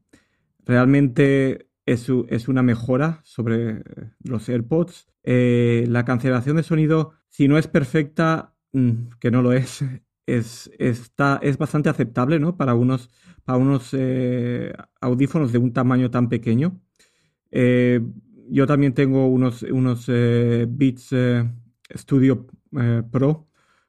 realmente 0.64 1.68
es, 1.84 2.08
una 2.48 2.62
mejora 2.62 3.20
sobre 3.24 3.82
los 4.24 4.48
AirPods. 4.48 5.06
Eh, 5.22 5.84
la 5.88 6.04
cancelación 6.04 6.56
de 6.56 6.62
sonido, 6.62 7.12
si 7.28 7.46
no 7.46 7.58
es 7.58 7.68
perfecta, 7.68 8.54
mm, 8.72 9.18
que 9.20 9.30
no 9.30 9.42
lo 9.42 9.52
es, 9.52 9.84
es, 10.26 10.70
está, 10.78 11.38
es 11.42 11.58
bastante 11.58 11.90
aceptable 11.90 12.40
¿no? 12.40 12.56
para 12.56 12.74
unos, 12.74 13.10
para 13.44 13.58
unos 13.58 13.90
eh, 13.92 14.72
audífonos 15.00 15.52
de 15.52 15.58
un 15.58 15.72
tamaño 15.72 16.10
tan 16.10 16.28
pequeño. 16.28 16.80
Yo 18.48 18.66
también 18.66 18.94
tengo 18.94 19.26
unos, 19.28 19.62
unos 19.62 20.06
Beats 20.06 21.12
Studio 21.94 22.46
Pro, 23.10 23.48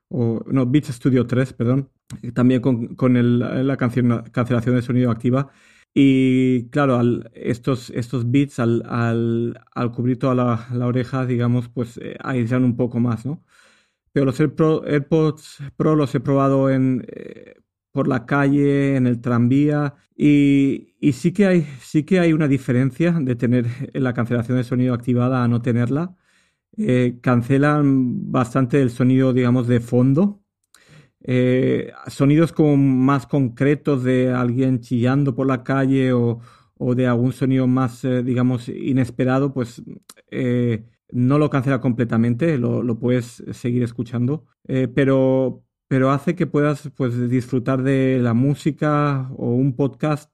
o 0.09 0.43
no, 0.47 0.65
Beats 0.65 0.89
Studio 0.89 1.25
3, 1.27 1.53
perdón, 1.53 1.89
también 2.33 2.61
con, 2.61 2.95
con 2.95 3.17
el, 3.17 3.39
la 3.67 3.77
cancelación 3.77 4.75
de 4.75 4.81
sonido 4.81 5.11
activa. 5.11 5.49
Y 5.93 6.69
claro, 6.69 7.01
estos, 7.33 7.89
estos 7.89 8.29
beats 8.29 8.59
al, 8.59 8.83
al, 8.87 9.59
al 9.73 9.91
cubrir 9.91 10.19
toda 10.19 10.35
la, 10.35 10.67
la, 10.71 10.85
oreja, 10.87 11.25
digamos, 11.25 11.69
pues 11.69 11.99
aislan 12.23 12.63
un 12.63 12.77
poco 12.77 12.99
más, 12.99 13.25
¿no? 13.25 13.43
Pero 14.11 14.25
los 14.25 14.39
AirPods 14.39 15.59
Pro 15.77 15.95
los 15.95 16.13
he 16.15 16.19
probado 16.19 16.69
en, 16.69 17.05
eh, 17.07 17.55
por 17.91 18.07
la 18.07 18.25
calle, 18.25 18.95
en 18.95 19.07
el 19.07 19.21
tranvía, 19.21 19.95
y, 20.15 20.95
y, 20.99 21.13
sí, 21.13 21.31
que 21.33 21.45
hay, 21.47 21.61
sí 21.81 22.03
que 22.03 22.19
hay 22.19 22.33
una 22.33 22.47
diferencia 22.47 23.11
de 23.13 23.35
tener 23.35 23.67
la 23.93 24.13
cancelación 24.13 24.57
de 24.57 24.63
sonido 24.63 24.93
activada 24.93 25.43
a 25.43 25.47
no 25.47 25.61
tenerla. 25.61 26.15
Eh, 26.77 27.17
cancelan 27.21 28.31
bastante 28.31 28.81
el 28.81 28.91
sonido, 28.91 29.33
digamos, 29.33 29.67
de 29.67 29.79
fondo. 29.79 30.41
Eh, 31.21 31.91
sonidos 32.07 32.53
como 32.53 32.77
más 32.77 33.25
concretos 33.27 34.03
de 34.03 34.31
alguien 34.31 34.79
chillando 34.79 35.35
por 35.35 35.47
la 35.47 35.63
calle 35.63 36.13
o, 36.13 36.39
o 36.77 36.95
de 36.95 37.07
algún 37.07 37.33
sonido 37.33 37.67
más, 37.67 38.03
digamos, 38.23 38.69
inesperado, 38.69 39.53
pues 39.53 39.83
no 41.11 41.39
lo 41.39 41.49
cancela 41.49 41.79
completamente, 41.79 42.57
lo, 42.57 42.99
puedes 42.99 43.43
seguir 43.51 43.83
escuchando, 43.83 44.45
eh, 44.67 44.87
pero, 44.93 45.63
pero 45.87 46.11
hace 46.11 46.35
que 46.35 46.47
puedas 46.47 46.89
pues, 46.95 47.29
disfrutar 47.29 47.83
de 47.83 48.19
la 48.21 48.33
música 48.33 49.29
o 49.37 49.53
un 49.53 49.75
podcast 49.75 50.33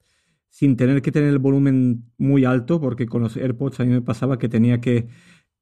sin 0.49 0.77
tener 0.77 1.01
que 1.01 1.11
tener 1.11 1.29
el 1.29 1.39
volumen 1.39 2.11
muy 2.17 2.45
alto, 2.45 2.79
porque 2.79 3.07
con 3.07 3.21
los 3.21 3.37
AirPods 3.37 3.79
a 3.79 3.85
mí 3.85 3.91
me 3.91 4.01
pasaba 4.01 4.37
que 4.37 4.49
tenía 4.49 4.81
que, 4.81 5.07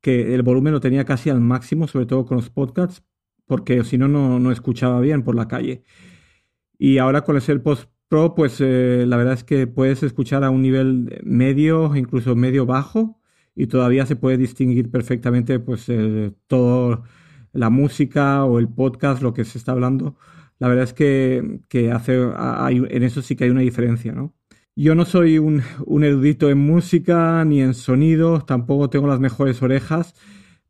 que 0.02 0.34
el 0.36 0.44
volumen 0.44 0.74
lo 0.74 0.80
tenía 0.80 1.06
casi 1.06 1.30
al 1.30 1.42
máximo, 1.42 1.88
sobre 1.88 2.06
todo 2.06 2.26
con 2.26 2.38
los 2.38 2.50
podcasts, 2.50 3.04
porque 3.46 3.84
si 3.84 3.98
no, 3.98 4.08
no 4.08 4.52
escuchaba 4.52 5.00
bien 5.02 5.24
por 5.24 5.36
la 5.36 5.48
calle. 5.48 5.84
Y 6.78 6.98
ahora 6.98 7.24
con 7.24 7.36
los 7.36 7.48
AirPods 7.48 7.90
Pro, 8.12 8.36
pues 8.36 8.58
eh, 8.60 9.06
la 9.08 9.16
verdad 9.18 9.36
es 9.36 9.44
que 9.46 9.68
puedes 9.68 10.04
escuchar 10.04 10.44
a 10.44 10.50
un 10.50 10.62
nivel 10.62 11.22
medio, 11.24 11.96
incluso 11.96 12.36
medio 12.36 12.66
bajo, 12.66 13.22
y 13.56 13.68
todavía 13.68 14.06
se 14.06 14.18
puede 14.18 14.38
distinguir 14.38 14.92
perfectamente 14.92 15.60
pues 15.60 15.88
eh, 15.90 16.34
todo 16.48 17.04
la 17.54 17.70
música 17.70 18.44
o 18.46 18.60
el 18.60 18.68
podcast, 18.70 19.22
lo 19.22 19.34
que 19.34 19.46
se 19.46 19.58
está 19.58 19.72
hablando. 19.74 20.18
La 20.60 20.68
verdad 20.68 20.84
es 20.86 20.94
que, 20.94 21.62
que 21.70 21.92
hace, 21.92 22.32
hay, 22.36 22.84
en 22.90 23.04
eso 23.04 23.22
sí 23.22 23.36
que 23.36 23.46
hay 23.46 23.50
una 23.50 23.62
diferencia, 23.62 24.12
¿no? 24.12 24.34
Yo 24.76 24.96
no 24.96 25.04
soy 25.06 25.38
un, 25.38 25.64
erudito 26.04 26.50
en 26.50 26.58
música 26.60 27.44
ni 27.46 27.62
en 27.62 27.74
sonido, 27.74 28.42
tampoco 28.42 28.90
tengo 28.90 29.08
las 29.08 29.20
mejores 29.20 29.62
orejas, 29.62 30.16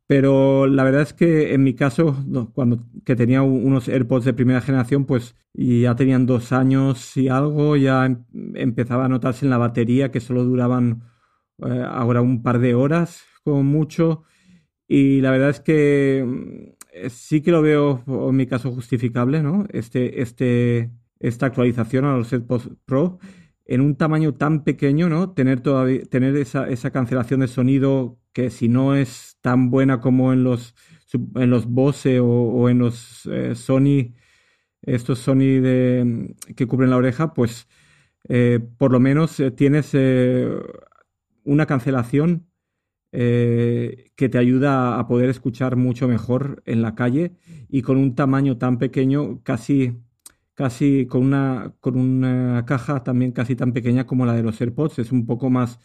pero 0.08 0.66
la 0.68 0.84
verdad 0.84 1.04
es 1.04 1.14
que 1.14 1.54
en 1.54 1.64
mi 1.64 1.76
caso, 1.76 2.16
cuando 2.54 2.84
que 3.06 3.16
tenía 3.16 3.44
unos 3.44 3.88
AirPods 3.88 4.26
de 4.26 4.34
primera 4.34 4.62
generación, 4.62 5.06
pues 5.06 5.36
y 5.54 5.82
ya 5.82 5.96
tenían 5.96 6.26
dos 6.26 6.52
años 6.52 7.16
y 7.18 7.30
algo, 7.30 7.76
ya 7.78 8.06
em, 8.06 8.26
empezaba 8.56 9.06
a 9.06 9.10
notarse 9.10 9.46
en 9.46 9.52
la 9.52 9.58
batería 9.58 10.12
que 10.12 10.20
solo 10.20 10.44
duraban 10.44 11.04
eh, 11.66 11.84
ahora 11.88 12.22
un 12.22 12.44
par 12.44 12.60
de 12.60 12.76
horas 12.76 13.24
como 13.44 13.64
mucho. 13.64 14.24
Y 14.88 15.22
la 15.22 15.32
verdad 15.32 15.50
es 15.52 15.60
que 15.62 16.26
mm, 16.26 17.10
sí 17.10 17.42
que 17.42 17.52
lo 17.52 17.62
veo 17.62 18.04
en 18.08 18.36
mi 18.36 18.48
caso 18.48 18.72
justificable, 18.72 19.44
¿no? 19.44 19.66
Este, 19.72 20.22
este, 20.22 20.92
esta 21.20 21.48
actualización 21.48 22.06
a 22.06 22.18
los 22.18 22.34
AirPods 22.34 22.72
Pro 22.86 23.20
en 23.74 23.82
un 23.82 23.96
tamaño 23.96 24.34
tan 24.34 24.64
pequeño, 24.64 25.10
¿no? 25.10 25.32
Tener 25.32 25.62
todavía, 25.62 26.04
tener 26.06 26.36
esa, 26.36 26.92
cancelación 26.92 27.40
de 27.40 27.48
sonido 27.48 28.20
que 28.34 28.50
si 28.50 28.68
no 28.68 28.96
es 28.96 29.38
tan 29.42 29.70
buena 29.72 30.02
como 30.02 30.34
en 30.34 30.44
los, 30.44 30.76
en 31.36 31.50
los 31.50 31.66
Bose 31.68 32.20
o, 32.20 32.70
en 32.70 32.80
los 32.80 33.26
eh, 33.26 33.56
Sony, 33.56 34.14
estos 34.82 35.20
Sony 35.20 35.62
que 36.56 36.68
cubren 36.68 36.90
la 36.90 36.98
oreja, 36.98 37.34
pues 37.34 37.68
eh, 38.28 38.60
por 38.78 38.92
lo 38.92 39.00
menos 39.00 39.42
tienes 39.56 39.94
una 41.44 41.66
cancelación 41.66 42.52
eh, 43.14 44.12
que 44.16 44.30
te 44.30 44.38
ayuda 44.38 44.98
a 44.98 45.06
poder 45.08 45.30
escuchar 45.30 45.76
mucho 45.76 46.08
mejor 46.08 46.64
en 46.66 46.82
la 46.82 46.96
calle 46.96 47.34
y 47.68 47.82
con 47.82 47.98
un 47.98 48.16
tamaño 48.16 48.58
tan 48.58 48.78
pequeño, 48.78 49.42
casi, 49.44 49.98
casi 50.62 51.08
con 51.08 51.24
una, 51.24 51.74
con 51.80 51.98
una 51.98 52.66
caja 52.68 53.04
también 53.04 53.32
casi 53.32 53.56
tan 53.56 53.74
pequeña 53.74 54.06
como 54.06 54.28
la 54.28 54.36
de 54.36 54.44
los 54.44 54.62
AirPods. 54.62 55.00
Es 55.00 55.12
un 55.12 55.26
poco 55.26 55.50
más, 55.50 55.80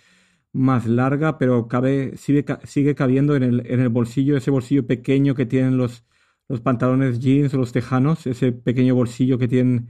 más 0.52 0.86
larga, 0.86 1.38
pero 1.38 1.66
cabe, 1.66 2.18
sigue, 2.18 2.44
sigue 2.64 2.94
cabiendo 2.94 3.34
en 3.36 3.42
el, 3.42 3.66
en 3.66 3.80
el 3.80 3.88
bolsillo, 3.88 4.36
ese 4.36 4.50
bolsillo 4.50 4.86
pequeño 4.86 5.34
que 5.34 5.46
tienen 5.46 5.78
los, 5.78 6.04
los 6.46 6.60
pantalones 6.60 7.20
jeans 7.20 7.54
o 7.54 7.56
los 7.56 7.72
tejanos, 7.72 8.26
ese 8.26 8.52
pequeño 8.52 8.94
bolsillo 8.94 9.38
que 9.38 9.48
tienen 9.48 9.88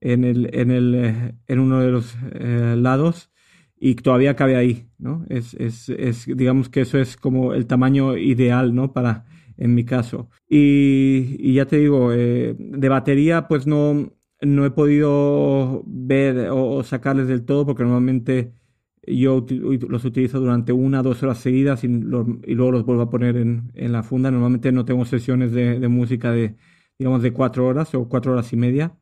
en, 0.00 0.24
el, 0.24 0.50
en, 0.52 0.72
el, 0.72 0.94
eh, 0.96 1.34
en 1.46 1.60
uno 1.60 1.80
de 1.80 1.90
los 1.92 2.16
eh, 2.32 2.74
lados 2.76 3.30
y 3.78 3.94
todavía 3.94 4.34
cabe 4.34 4.56
ahí, 4.56 4.88
¿no? 4.98 5.24
Es, 5.28 5.54
es, 5.54 5.88
es, 5.90 6.26
digamos 6.26 6.68
que 6.68 6.80
eso 6.80 6.98
es 6.98 7.16
como 7.16 7.54
el 7.54 7.66
tamaño 7.68 8.16
ideal, 8.16 8.74
¿no? 8.74 8.92
Para, 8.92 9.24
en 9.56 9.74
mi 9.74 9.84
caso. 9.84 10.30
Y, 10.48 11.54
ya 11.54 11.66
te 11.66 11.78
digo, 11.78 12.12
eh, 12.12 12.54
de 12.58 12.88
batería, 12.88 13.48
pues 13.48 13.66
no, 13.66 14.12
no 14.40 14.66
he 14.66 14.70
podido 14.70 15.82
ver 15.86 16.48
o, 16.50 16.82
sacarles 16.82 17.28
del 17.28 17.44
todo 17.44 17.66
porque 17.66 17.82
normalmente 17.82 18.52
yo 19.06 19.46
los 19.88 20.04
utilizo 20.04 20.40
durante 20.40 20.72
una 20.72 21.00
o 21.00 21.02
dos 21.02 21.22
horas 21.22 21.38
seguidas 21.38 21.84
y, 21.84 21.88
luego 21.88 22.72
los 22.72 22.84
vuelvo 22.84 23.02
a 23.02 23.10
poner 23.10 23.36
en, 23.36 23.70
en, 23.74 23.92
la 23.92 24.02
funda. 24.02 24.30
Normalmente 24.30 24.72
no 24.72 24.84
tengo 24.84 25.04
sesiones 25.04 25.52
de, 25.52 25.88
música 25.88 26.32
de, 26.32 26.56
digamos, 26.98 27.22
de 27.22 27.32
cuatro 27.32 27.66
horas 27.66 27.94
o 27.94 28.08
cuatro 28.08 28.32
horas 28.32 28.52
y 28.52 28.56
media. 28.56 28.96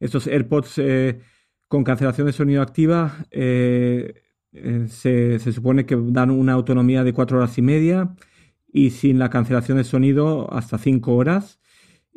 Estos 0.00 0.26
AirPods... 0.26 0.78
Eh, 0.78 1.20
con 1.68 1.84
cancelación 1.84 2.26
de 2.26 2.32
sonido 2.32 2.62
activa 2.62 3.26
eh, 3.30 4.22
eh, 4.52 4.86
se, 4.88 5.38
supone 5.52 5.86
que 5.86 5.96
dan 5.96 6.30
una 6.30 6.52
autonomía 6.52 7.04
de 7.04 7.12
cuatro 7.12 7.38
horas 7.38 7.58
y 7.58 7.62
media 7.62 8.14
y 8.72 8.90
sin 8.90 9.18
la 9.18 9.30
cancelación 9.30 9.78
de 9.78 9.84
sonido 9.84 10.52
hasta 10.52 10.78
cinco 10.78 11.16
horas. 11.16 11.60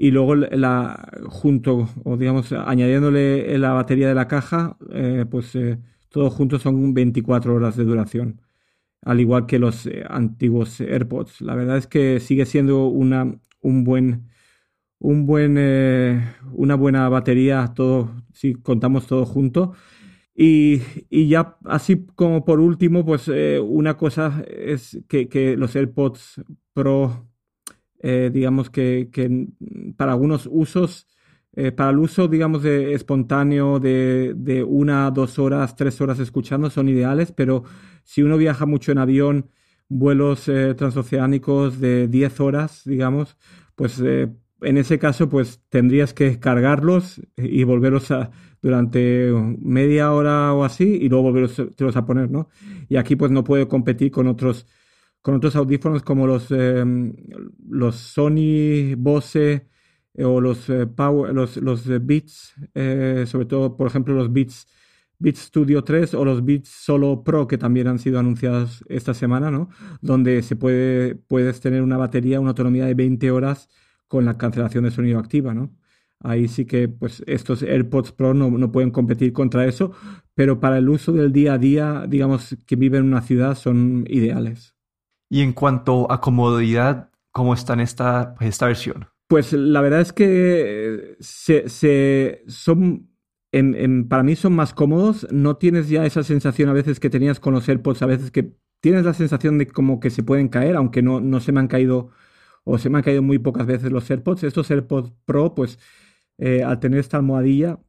Y 0.02 0.12
luego 0.12 0.36
la, 0.36 1.12
junto, 1.28 1.90
o 2.06 2.18
digamos, 2.18 2.54
añadiéndole 2.54 3.58
la 3.58 3.74
batería 3.74 4.08
de 4.08 4.16
la 4.16 4.30
caja, 4.30 4.78
eh, 4.92 5.26
pues 5.30 5.58
todos 6.10 6.34
juntos 6.34 6.62
son 6.62 6.94
24 6.94 7.54
horas 7.54 7.76
de 7.76 7.84
duración, 7.84 8.42
al 9.02 9.20
igual 9.20 9.46
que 9.46 9.60
los 9.60 9.90
antiguos 10.10 10.80
AirPods. 10.82 11.42
La 11.42 11.56
verdad 11.56 11.78
es 11.78 11.88
que 11.88 12.20
sigue 12.22 12.46
siendo 12.46 12.88
una, 12.88 13.40
un 13.62 13.84
buen 13.84 14.30
un 15.00 15.26
buen, 15.26 15.56
eh, 15.58 16.22
una 16.54 16.76
buena 16.76 17.10
batería, 17.10 17.72
todo, 17.76 18.12
si 18.34 18.54
contamos 18.56 19.08
todo 19.08 19.26
junto. 19.26 19.74
Y, 20.36 20.82
y, 21.10 21.28
ya 21.30 21.58
así 21.66 22.06
como 22.16 22.46
por 22.46 22.60
último, 22.60 23.06
pues 23.06 23.28
eh, 23.30 23.60
una 23.60 23.98
cosa 23.98 24.44
es 24.48 25.00
que, 25.10 25.28
que, 25.30 25.58
los 25.58 25.76
AirPods 25.76 26.42
Pro, 26.74 27.29
eh, 28.00 28.30
digamos 28.34 28.70
que, 28.70 29.10
para 29.98 30.14
algunos 30.14 30.48
usos, 30.52 31.08
para 31.76 31.90
el 31.90 32.00
uso, 32.00 32.28
digamos, 32.28 32.64
de 32.64 32.94
espontáneo 32.94 33.80
de, 33.80 34.34
de 34.36 34.64
una, 34.64 35.12
dos 35.12 35.40
horas, 35.40 35.76
tres 35.76 36.00
horas 36.00 36.20
escuchando 36.20 36.70
son 36.70 36.88
ideales, 36.88 37.32
pero 37.34 37.64
si 38.04 38.22
uno 38.22 38.38
viaja 38.38 38.66
mucho 38.66 38.92
en 38.92 38.98
avión, 39.00 39.50
vuelos 39.90 40.46
transoceánicos 40.78 41.80
de 41.82 42.08
10 42.08 42.40
horas, 42.40 42.84
digamos, 42.86 43.36
pues 43.76 44.00
en 44.62 44.78
ese 44.78 45.00
caso, 45.00 45.30
pues 45.30 45.62
tendrías 45.70 46.14
que 46.14 46.40
cargarlos 46.40 47.22
y 47.36 47.64
volverlos 47.64 48.12
a 48.12 48.32
durante 48.62 49.32
media 49.60 50.12
hora 50.12 50.54
o 50.54 50.64
así 50.64 50.84
y 50.84 51.10
luego 51.10 51.32
volverlos 51.32 51.96
a 51.96 52.06
poner, 52.06 52.30
¿no? 52.30 52.50
Y 52.90 52.98
aquí 52.98 53.16
pues 53.16 53.32
no 53.32 53.44
puedo 53.44 53.68
competir 53.68 54.12
con 54.12 54.28
otros 54.28 54.68
con 55.22 55.36
otros 55.36 55.56
audífonos 55.56 56.04
como 56.04 56.28
los 56.28 56.52
em, 56.52 57.14
los 57.70 57.96
Sony 57.96 58.96
Bose 58.98 59.68
eh, 60.14 60.24
o 60.24 60.42
los 60.42 60.70
eh, 60.70 60.88
Power, 60.88 61.34
los, 61.34 61.58
los 61.58 61.86
Beats, 62.06 62.54
eh, 62.74 63.26
sobre 63.28 63.46
todo 63.46 63.76
por 63.78 63.88
ejemplo 63.88 64.14
los 64.14 64.32
Beats 64.32 64.68
Beats 65.20 65.40
Studio 65.42 65.84
3 65.84 66.14
o 66.14 66.26
los 66.26 66.44
Beats 66.46 66.70
Solo 66.70 67.24
Pro 67.24 67.48
que 67.48 67.58
también 67.58 67.88
han 67.88 68.00
sido 68.00 68.20
anunciados 68.20 68.84
esta 68.90 69.14
semana, 69.14 69.52
¿no? 69.52 69.70
Donde 70.02 70.42
se 70.44 70.56
puede 70.56 71.16
puedes 71.16 71.60
tener 71.62 71.82
una 71.82 71.98
batería, 71.98 72.40
una 72.40 72.52
autonomía 72.52 72.86
de 72.86 72.94
20 72.96 73.32
horas 73.32 73.70
con 74.08 74.26
la 74.26 74.38
cancelación 74.38 74.86
de 74.86 74.92
sonido 74.92 75.20
activa, 75.20 75.54
¿no? 75.54 75.76
Ahí 76.22 76.48
sí 76.50 76.66
que 76.66 76.90
pues 76.90 77.24
estos 77.28 77.64
AirPods 77.64 78.12
Pro 78.12 78.34
no, 78.34 78.50
no, 78.52 78.72
pueden 78.72 78.92
competir 78.92 79.32
contra 79.34 79.66
eso, 79.66 79.94
pero 80.36 80.60
para 80.60 80.78
el 80.78 80.90
uso 80.90 81.14
del 81.14 81.32
día 81.32 81.54
a 81.54 81.58
día, 81.58 82.06
digamos 82.10 82.58
que 82.68 82.76
vive 82.76 82.98
en 82.98 83.06
una 83.06 83.22
ciudad, 83.22 83.56
son 83.56 84.06
ideales. 84.10 84.79
Y 85.30 85.42
en 85.42 85.54
cuanto 85.54 86.12
a 86.12 86.20
comodidad, 86.22 87.12
¿cómo 87.32 87.54
está 87.54 87.74
en 87.74 87.82
esta, 87.82 88.34
pues, 88.36 88.50
esta 88.50 88.66
versión? 88.66 89.08
Pues 89.28 89.54
la 89.54 89.82
verdad 89.82 90.02
es 90.02 90.12
que 90.12 91.16
se, 91.20 92.44
son, 92.48 93.10
para 94.10 94.24
mí 94.24 94.36
son 94.36 94.54
más 94.54 94.74
cómodos. 94.74 95.28
No 95.32 95.58
tienes 95.58 95.88
ya 95.88 96.06
esa 96.06 96.24
sensación 96.24 96.68
a 96.70 96.74
veces 96.74 97.00
que 97.00 97.12
tenías 97.12 97.40
con 97.40 97.54
los 97.54 97.70
AirPods, 97.70 98.02
a 98.02 98.08
veces 98.08 98.32
que 98.32 98.56
tienes 98.80 99.06
la 99.06 99.14
sensación 99.14 99.60
de 99.60 99.68
como 99.68 100.00
que 100.00 100.10
se 100.10 100.24
pueden 100.24 100.48
caer, 100.48 100.76
aunque 100.76 101.04
no, 101.04 101.20
no 101.22 101.40
se 101.40 101.52
me 101.52 101.60
han 101.60 101.68
caído 101.68 102.10
o 102.64 102.78
se 102.78 102.90
me 102.90 102.98
han 102.98 103.04
caído 103.04 103.22
muy 103.22 103.38
pocas 103.38 103.68
veces 103.68 103.92
los 103.92 104.10
AirPods. 104.10 104.44
Estos 104.44 104.72
AirPods 104.72 105.14
Pro, 105.26 105.54
pues 105.54 105.78
eh, 106.40 106.64
al 106.64 106.80
tener 106.80 107.00
esta 107.00 107.18
almohadilla, 107.18 107.80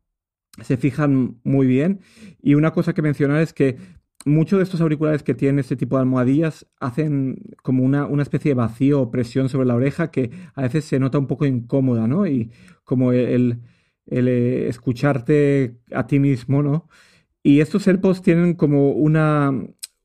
se 0.62 0.76
fijan 0.76 1.40
muy 1.44 1.66
bien. 1.66 2.00
Y 2.42 2.54
una 2.54 2.72
cosa 2.72 2.92
que 2.92 3.02
mencionar 3.02 3.40
es 3.40 3.52
que 3.52 3.78
muchos 4.24 4.58
de 4.58 4.64
estos 4.64 4.80
auriculares 4.80 5.22
que 5.22 5.34
tienen 5.34 5.58
este 5.60 5.76
tipo 5.76 5.96
de 5.96 6.02
almohadillas 6.02 6.66
hacen 6.78 7.42
como 7.62 7.84
una, 7.84 8.06
una, 8.06 8.22
especie 8.22 8.50
de 8.50 8.54
vacío 8.54 9.00
o 9.00 9.10
presión 9.10 9.48
sobre 9.48 9.66
la 9.66 9.74
oreja 9.74 10.10
que 10.10 10.30
a 10.54 10.62
veces 10.62 10.84
se 10.84 10.98
nota 10.98 11.18
un 11.18 11.26
poco 11.26 11.46
incómoda, 11.46 12.06
¿no? 12.06 12.26
Y 12.26 12.50
como 12.84 13.12
el, 13.12 13.60
eh, 14.06 14.66
escucharte 14.68 15.76
a 15.92 16.06
ti 16.06 16.18
mismo, 16.18 16.62
¿no? 16.62 16.88
Y 17.42 17.60
estos 17.60 17.86
AirPods 17.88 18.22
tienen 18.22 18.54
como 18.54 18.90
una, 18.92 19.52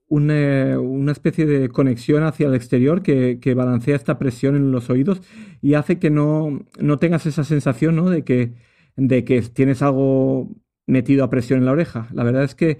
una, 0.07 0.79
una, 0.79 1.11
especie 1.11 1.45
de 1.45 1.69
conexión 1.69 2.23
hacia 2.23 2.47
el 2.47 2.55
exterior 2.55 3.01
que, 3.03 3.39
que, 3.41 3.53
balancea 3.53 3.95
esta 3.95 4.17
presión 4.17 4.55
en 4.55 4.71
los 4.71 4.89
oídos 4.89 5.21
y 5.61 5.73
hace 5.73 5.99
que 5.99 6.09
no, 6.09 6.61
no 6.79 6.99
tengas 6.99 7.25
esa 7.25 7.43
sensación, 7.43 7.95
¿no? 7.97 8.09
De 8.09 8.23
que, 8.23 8.53
de 8.95 9.25
que 9.25 9.41
tienes 9.41 9.81
algo 9.81 10.49
metido 10.87 11.23
a 11.25 11.29
presión 11.29 11.59
en 11.59 11.65
la 11.65 11.71
oreja. 11.73 12.07
La 12.13 12.23
verdad 12.23 12.43
es 12.43 12.55
que 12.55 12.79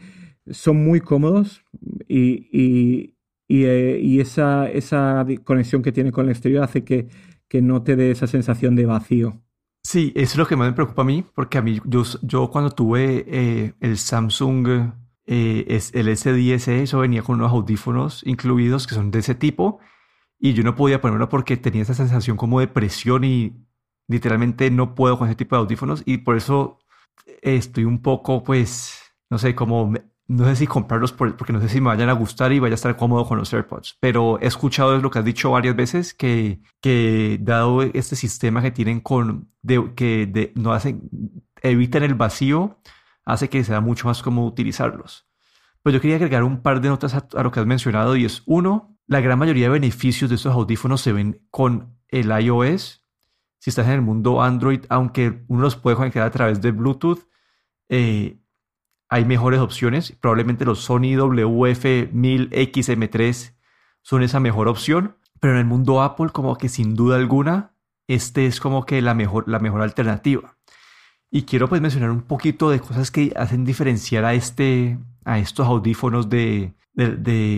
son 0.50 0.84
muy 0.84 1.02
cómodos 1.02 1.64
y, 2.08 2.48
y, 2.52 3.64
eh, 3.66 4.00
y, 4.02 4.20
esa, 4.20 4.70
esa 4.70 5.26
conexión 5.44 5.82
que 5.82 5.92
tiene 5.92 6.12
con 6.12 6.26
el 6.26 6.32
exterior 6.32 6.64
hace 6.64 6.84
que, 6.84 7.08
que 7.48 7.62
no 7.62 7.84
te 7.84 7.96
dé 7.96 8.12
esa 8.12 8.28
sensación 8.28 8.76
de 8.76 8.86
vacío. 8.86 9.42
Sí, 9.84 10.12
eso 10.16 10.34
es 10.34 10.38
lo 10.38 10.48
que 10.48 10.56
más 10.56 10.68
me 10.68 10.74
preocupa 10.74 11.04
a 11.04 11.06
mí, 11.06 11.24
porque 11.36 11.60
a 11.60 11.62
mí, 11.62 11.80
yo, 11.86 12.04
yo 12.24 12.50
cuando 12.50 12.72
tuve 12.72 13.24
eh, 13.28 13.74
el 13.82 13.98
Samsung, 13.98 14.68
eh, 15.28 15.66
el 15.68 16.08
S10, 16.08 16.68
eso 16.70 17.00
venía 17.00 17.22
con 17.22 17.36
unos 17.36 17.52
audífonos 17.52 18.24
incluidos 18.26 18.88
que 18.88 18.96
son 18.96 19.12
de 19.12 19.20
ese 19.20 19.36
tipo, 19.36 19.80
y 20.40 20.54
yo 20.54 20.64
no 20.64 20.76
podía 20.76 21.02
ponerlo 21.02 21.30
porque 21.30 21.56
tenía 21.56 21.84
esa 21.84 21.94
sensación 21.94 22.36
como 22.36 22.60
de 22.60 22.68
presión 22.68 23.24
y 23.24 23.54
literalmente 24.08 24.72
no 24.72 24.96
puedo 24.96 25.20
con 25.20 25.28
ese 25.28 25.36
tipo 25.36 25.56
de 25.56 25.62
audífonos, 25.62 26.02
y 26.06 26.18
por 26.18 26.36
eso 26.36 26.80
estoy 27.44 27.86
un 27.86 28.02
poco, 28.02 28.44
pues, 28.44 29.00
no 29.30 29.38
sé, 29.38 29.54
como 29.54 29.94
no 30.28 30.46
sé 30.46 30.56
si 30.56 30.68
comprarlos 30.68 31.12
porque 31.12 31.54
no 31.54 31.62
sé 31.62 31.70
si 31.70 31.80
me 31.80 31.88
vayan 31.88 32.10
a 32.10 32.14
gustar 32.14 32.52
y 32.52 32.60
vaya 32.60 32.74
a 32.74 32.76
estar 32.76 32.96
cómodo 32.98 33.26
con 33.28 33.38
los 33.38 33.54
AirPods, 33.54 33.98
pero 34.00 34.40
he 34.42 34.48
escuchado 34.48 34.98
lo 34.98 35.12
que 35.12 35.20
has 35.20 35.26
dicho 35.26 35.52
varias 35.52 35.76
veces 35.76 36.14
que, 36.14 36.62
que 36.82 37.38
dado 37.42 37.84
este 37.84 38.16
sistema 38.16 38.62
que 38.62 38.72
tienen 38.72 39.02
con 39.02 39.50
que 39.96 40.28
de, 40.32 40.52
no 40.56 40.74
hacen 40.74 41.10
evitan 41.62 42.04
el 42.04 42.16
vacío, 42.16 42.80
hace 43.24 43.50
que 43.50 43.64
sea 43.64 43.82
mucho 43.82 44.08
más 44.08 44.22
cómodo 44.22 44.48
utilizarlos. 44.48 45.28
Pues 45.84 45.94
yo 45.94 46.02
quería 46.02 46.16
agregar 46.16 46.44
un 46.44 46.62
par 46.62 46.82
de 46.82 46.90
notas 46.90 47.14
a, 47.14 47.44
lo 47.44 47.52
que 47.52 47.60
has 47.60 47.66
mencionado 47.66 48.16
y 48.16 48.26
es 48.26 48.42
uno, 48.46 48.98
la 49.08 49.22
gran 49.22 49.38
mayoría 49.38 49.66
de 49.66 49.74
beneficios 49.74 50.30
de 50.30 50.38
estos 50.38 50.54
audífonos 50.54 51.02
se 51.02 51.14
ven 51.14 51.46
con 51.52 51.98
el 52.08 52.32
iOS. 52.32 53.06
Si 53.60 53.70
estás 53.70 53.86
en 53.88 53.94
el 53.94 54.02
mundo 54.02 54.42
Android, 54.42 54.82
aunque 54.90 55.44
uno 55.48 55.62
los 55.62 55.76
puede 55.76 55.96
conectar 55.96 56.24
a 56.24 56.32
través 56.32 56.62
de 56.62 56.72
Bluetooth, 56.72 57.28
eh, 57.90 58.40
hay 59.10 59.26
mejores 59.26 59.60
opciones. 59.60 60.14
Probablemente 60.20 60.66
los 60.66 60.80
Sony 60.80 61.14
WF-1000XM3 61.16 63.54
son 64.02 64.24
esa 64.24 64.40
mejor 64.40 64.68
opción. 64.68 65.18
Pero 65.40 65.54
en 65.54 65.60
el 65.60 65.66
mundo 65.66 66.02
Apple, 66.02 66.30
como 66.32 66.58
que 66.58 66.70
sin 66.70 66.96
duda 66.96 67.18
alguna, 67.18 67.74
este 68.08 68.48
es 68.48 68.60
como 68.60 68.86
que 68.86 69.02
la 69.02 69.14
mejor, 69.14 69.48
la 69.48 69.60
mejor 69.60 69.82
alternativa. 69.82 70.58
Y 71.30 71.44
quiero 71.44 71.68
pues 71.68 71.82
mencionar 71.82 72.12
un 72.12 72.22
poquito 72.22 72.70
de 72.70 72.80
cosas 72.80 73.12
que 73.12 73.34
hacen 73.36 73.66
diferenciar 73.66 74.26
a, 74.26 74.34
este, 74.34 74.98
a 75.26 75.40
estos 75.40 75.68
audífonos 75.68 76.30
de, 76.30 76.74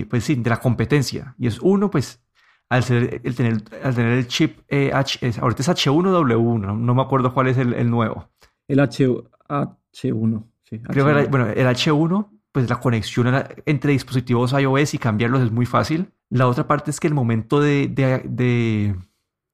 pues, 0.10 0.24
sí, 0.24 0.36
de 0.36 0.50
la 0.50 0.60
competencia. 0.60 1.36
Y 1.38 1.48
es 1.48 1.60
uno, 1.60 1.92
pues, 1.92 2.22
al, 2.70 2.84
ser, 2.84 3.22
el 3.24 3.36
tener, 3.36 3.64
el 3.72 4.28
chip, 4.28 4.60
eh, 4.68 4.92
H, 4.94 5.20
ahorita 5.40 5.62
es 5.62 5.70
H1W1, 5.70 6.78
no, 6.78 6.96
me 6.96 7.02
acuerdo 7.02 7.34
cuál 7.34 7.48
es 7.48 7.58
el, 7.58 7.90
nuevo. 7.90 8.30
El 8.68 8.80
H, 8.80 9.08
H1. 9.48 10.44
Creo 10.70 11.06
que 11.06 11.28
bueno, 11.28 11.48
el 11.48 11.66
H1, 11.66 12.30
pues 12.52 12.70
la 12.70 12.80
conexión 12.80 13.28
entre 13.66 13.92
dispositivos 13.92 14.54
iOS 14.54 14.94
y 14.94 14.98
cambiarlos 14.98 15.44
es 15.44 15.52
muy 15.52 15.66
fácil. 15.66 16.12
La 16.30 16.48
otra 16.48 16.68
parte 16.68 16.92
es 16.92 17.00
que 17.00 17.08
el 17.08 17.14
momento 17.14 17.62
de, 17.62 17.88
de, 17.88 18.96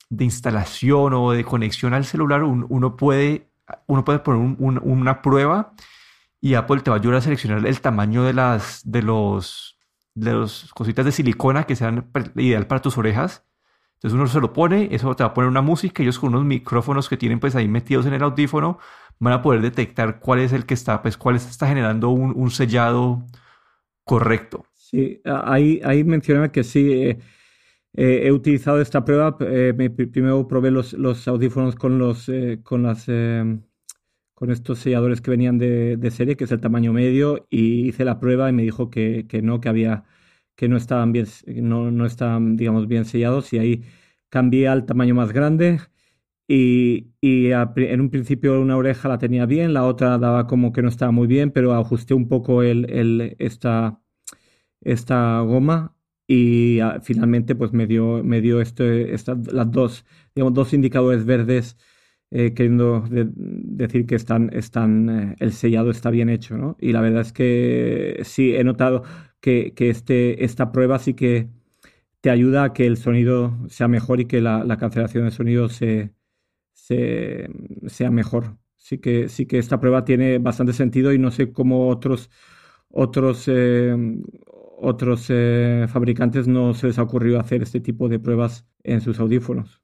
de, 0.09 0.23
instalación 0.23 1.13
o 1.13 1.31
de 1.31 1.43
conexión 1.43 1.93
al 1.93 2.05
celular, 2.05 2.43
uno, 2.43 2.97
puede, 2.97 3.49
uno 3.87 4.03
puede 4.03 4.19
poner 4.19 4.57
una 4.57 5.21
prueba 5.21 5.73
y 6.41 6.55
Apple 6.55 6.81
te 6.81 6.89
va 6.89 6.97
a 6.97 6.99
ayudar 6.99 7.19
a 7.19 7.21
seleccionar 7.21 7.65
el 7.65 7.79
tamaño 7.79 8.23
de 8.23 8.33
las 8.33 8.81
de 8.83 9.01
los 9.01 9.77
de 10.15 10.33
los 10.33 10.71
cositas 10.73 11.05
de 11.05 11.11
silicona 11.11 11.63
que 11.63 11.75
sean 11.75 12.11
ideal 12.35 12.67
para 12.67 12.81
tus 12.81 12.97
orejas. 12.97 13.45
Entonces 13.95 14.19
uno 14.19 14.27
se 14.27 14.41
lo 14.41 14.51
pone, 14.51 14.89
eso 14.91 15.15
te 15.15 15.23
va 15.23 15.29
a 15.29 15.33
poner 15.33 15.49
una 15.49 15.61
música, 15.61 16.03
ellos 16.03 16.19
con 16.19 16.29
unos 16.29 16.43
micrófonos 16.43 17.07
que 17.07 17.15
tienen 17.15 17.39
pues 17.39 17.55
ahí 17.55 17.67
metidos 17.69 18.05
en 18.05 18.13
el 18.13 18.23
audífono 18.23 18.77
van 19.23 19.33
a 19.33 19.41
poder 19.41 19.61
detectar 19.61 20.19
cuál 20.19 20.39
es 20.39 20.51
el 20.53 20.65
que 20.65 20.73
está, 20.73 21.01
pues 21.01 21.17
cuál 21.17 21.37
está 21.37 21.67
generando 21.67 22.09
un, 22.09 22.51
sellado 22.51 23.25
correcto. 24.03 24.65
Sí, 24.73 25.21
ahí, 25.25 25.79
ahí 25.83 26.03
menciona 26.03 26.51
que 26.51 26.63
sí, 26.63 26.91
eh, 26.91 27.19
eh, 27.93 28.21
he 28.25 28.31
utilizado 28.33 28.81
esta 28.81 29.05
prueba. 29.05 29.37
Eh, 29.39 29.73
primero 30.11 30.47
probé 30.47 30.71
los, 30.71 30.93
los, 30.93 31.27
audífonos 31.27 31.75
con 31.75 31.97
los 31.99 32.29
con 32.63 32.83
las 32.83 33.05
con 33.05 34.51
estos 34.51 34.79
selladores 34.79 35.21
que 35.21 35.31
venían 35.31 35.57
de, 35.57 35.95
de, 35.97 36.11
serie, 36.11 36.35
que 36.35 36.43
es 36.43 36.51
el 36.51 36.59
tamaño 36.59 36.91
medio, 36.91 37.47
y 37.49 37.87
hice 37.87 38.03
la 38.03 38.19
prueba 38.19 38.49
y 38.49 38.53
me 38.53 38.63
dijo 38.63 38.89
que, 38.89 39.25
que 39.27 39.41
no, 39.41 39.61
que 39.61 39.69
había 39.69 40.03
que 40.55 40.67
no 40.67 40.77
estaban 40.77 41.11
bien, 41.13 41.27
no, 41.47 41.91
no 41.91 42.05
estaban, 42.05 42.57
digamos, 42.57 42.87
bien 42.87 43.05
sellados, 43.05 43.53
y 43.53 43.59
ahí 43.59 43.83
cambié 44.29 44.67
al 44.67 44.85
tamaño 44.85 45.15
más 45.15 45.31
grande 45.31 45.79
y, 46.55 47.51
en 47.51 48.01
un 48.01 48.09
principio 48.09 48.59
una 48.61 48.77
oreja 48.77 49.09
la 49.09 49.17
tenía 49.17 49.45
bien, 49.45 49.73
la 49.73 49.85
otra 49.85 50.17
daba 50.19 50.47
como 50.47 50.71
que 50.73 50.81
no 50.83 50.89
estaba 50.89 51.11
muy 51.11 51.27
bien, 51.27 51.51
pero 51.51 51.73
ajusté 51.73 52.13
un 52.13 52.27
poco 52.27 52.61
el, 52.63 53.35
esta, 53.39 53.99
esta 54.81 55.39
goma 55.41 55.95
y 56.27 56.79
ah, 56.79 56.99
finalmente 57.01 57.55
pues 57.55 57.73
me 57.73 57.87
dio, 57.87 58.23
me 58.23 58.41
dio 58.41 58.61
este, 58.61 59.15
las 59.51 59.71
dos, 59.71 60.05
digamos, 60.35 60.53
dos 60.53 60.73
indicadores 60.73 61.25
verdes 61.25 61.77
eh, 62.31 62.53
queriendo 62.53 63.03
decir 63.09 64.05
que 64.05 64.15
están, 64.15 64.49
están, 64.53 65.09
eh, 65.09 65.35
el 65.39 65.53
sellado 65.53 65.91
está 65.91 66.09
bien 66.11 66.29
hecho, 66.29 66.57
¿no? 66.57 66.77
Y 66.79 66.91
la 66.93 67.01
verdad 67.01 67.21
es 67.21 67.33
que 67.33 68.21
sí, 68.25 68.55
he 68.55 68.63
notado 68.63 69.03
que, 69.41 69.73
que 69.75 69.89
este, 69.89 70.43
esta 70.45 70.71
prueba 70.71 70.99
sí 70.99 71.13
que 71.15 71.49
te 72.21 72.29
ayuda 72.31 72.65
a 72.65 72.73
que 72.73 72.87
el 72.87 72.97
sonido 72.97 73.57
sea 73.69 73.87
mejor 73.87 74.19
y 74.21 74.25
que 74.25 74.41
la, 74.41 74.63
la 74.63 74.77
cancelación 74.77 75.25
de 75.25 75.31
sonido 75.31 75.69
se, 75.69 76.13
sea 76.85 78.11
mejor. 78.11 78.57
Sí 78.77 78.97
que, 78.97 79.27
que 79.47 79.59
esta 79.59 79.79
prueba 79.79 80.03
tiene 80.03 80.39
bastante 80.39 80.73
sentido 80.73 81.13
y 81.13 81.19
no 81.19 81.31
sé 81.31 81.53
cómo 81.53 81.87
otros, 81.87 82.29
otros, 82.89 83.45
eh, 83.47 83.95
otros 84.77 85.27
eh, 85.29 85.87
fabricantes 85.87 86.47
no 86.47 86.73
se 86.73 86.87
les 86.87 86.99
ha 86.99 87.03
ocurrido 87.03 87.39
hacer 87.39 87.63
este 87.63 87.79
tipo 87.79 88.09
de 88.09 88.19
pruebas 88.19 88.65
en 88.83 88.99
sus 89.01 89.19
audífonos. 89.19 89.81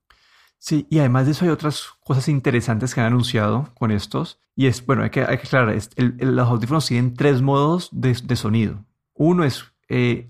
Sí, 0.57 0.85
y 0.89 0.99
además 0.99 1.25
de 1.25 1.31
eso 1.31 1.45
hay 1.45 1.51
otras 1.51 1.87
cosas 2.01 2.27
interesantes 2.27 2.93
que 2.93 2.99
han 2.99 3.07
anunciado 3.07 3.69
con 3.75 3.91
estos. 3.91 4.41
Y 4.55 4.67
es, 4.67 4.85
bueno, 4.85 5.03
hay 5.03 5.09
que, 5.09 5.21
hay 5.21 5.37
que 5.37 5.47
aclarar, 5.47 5.73
los 5.95 6.49
audífonos 6.49 6.85
tienen 6.85 7.13
tres 7.13 7.41
modos 7.41 7.89
de, 7.93 8.13
sonido. 8.35 8.83
Uno 9.13 9.45
es 9.45 9.63
eh, 9.87 10.27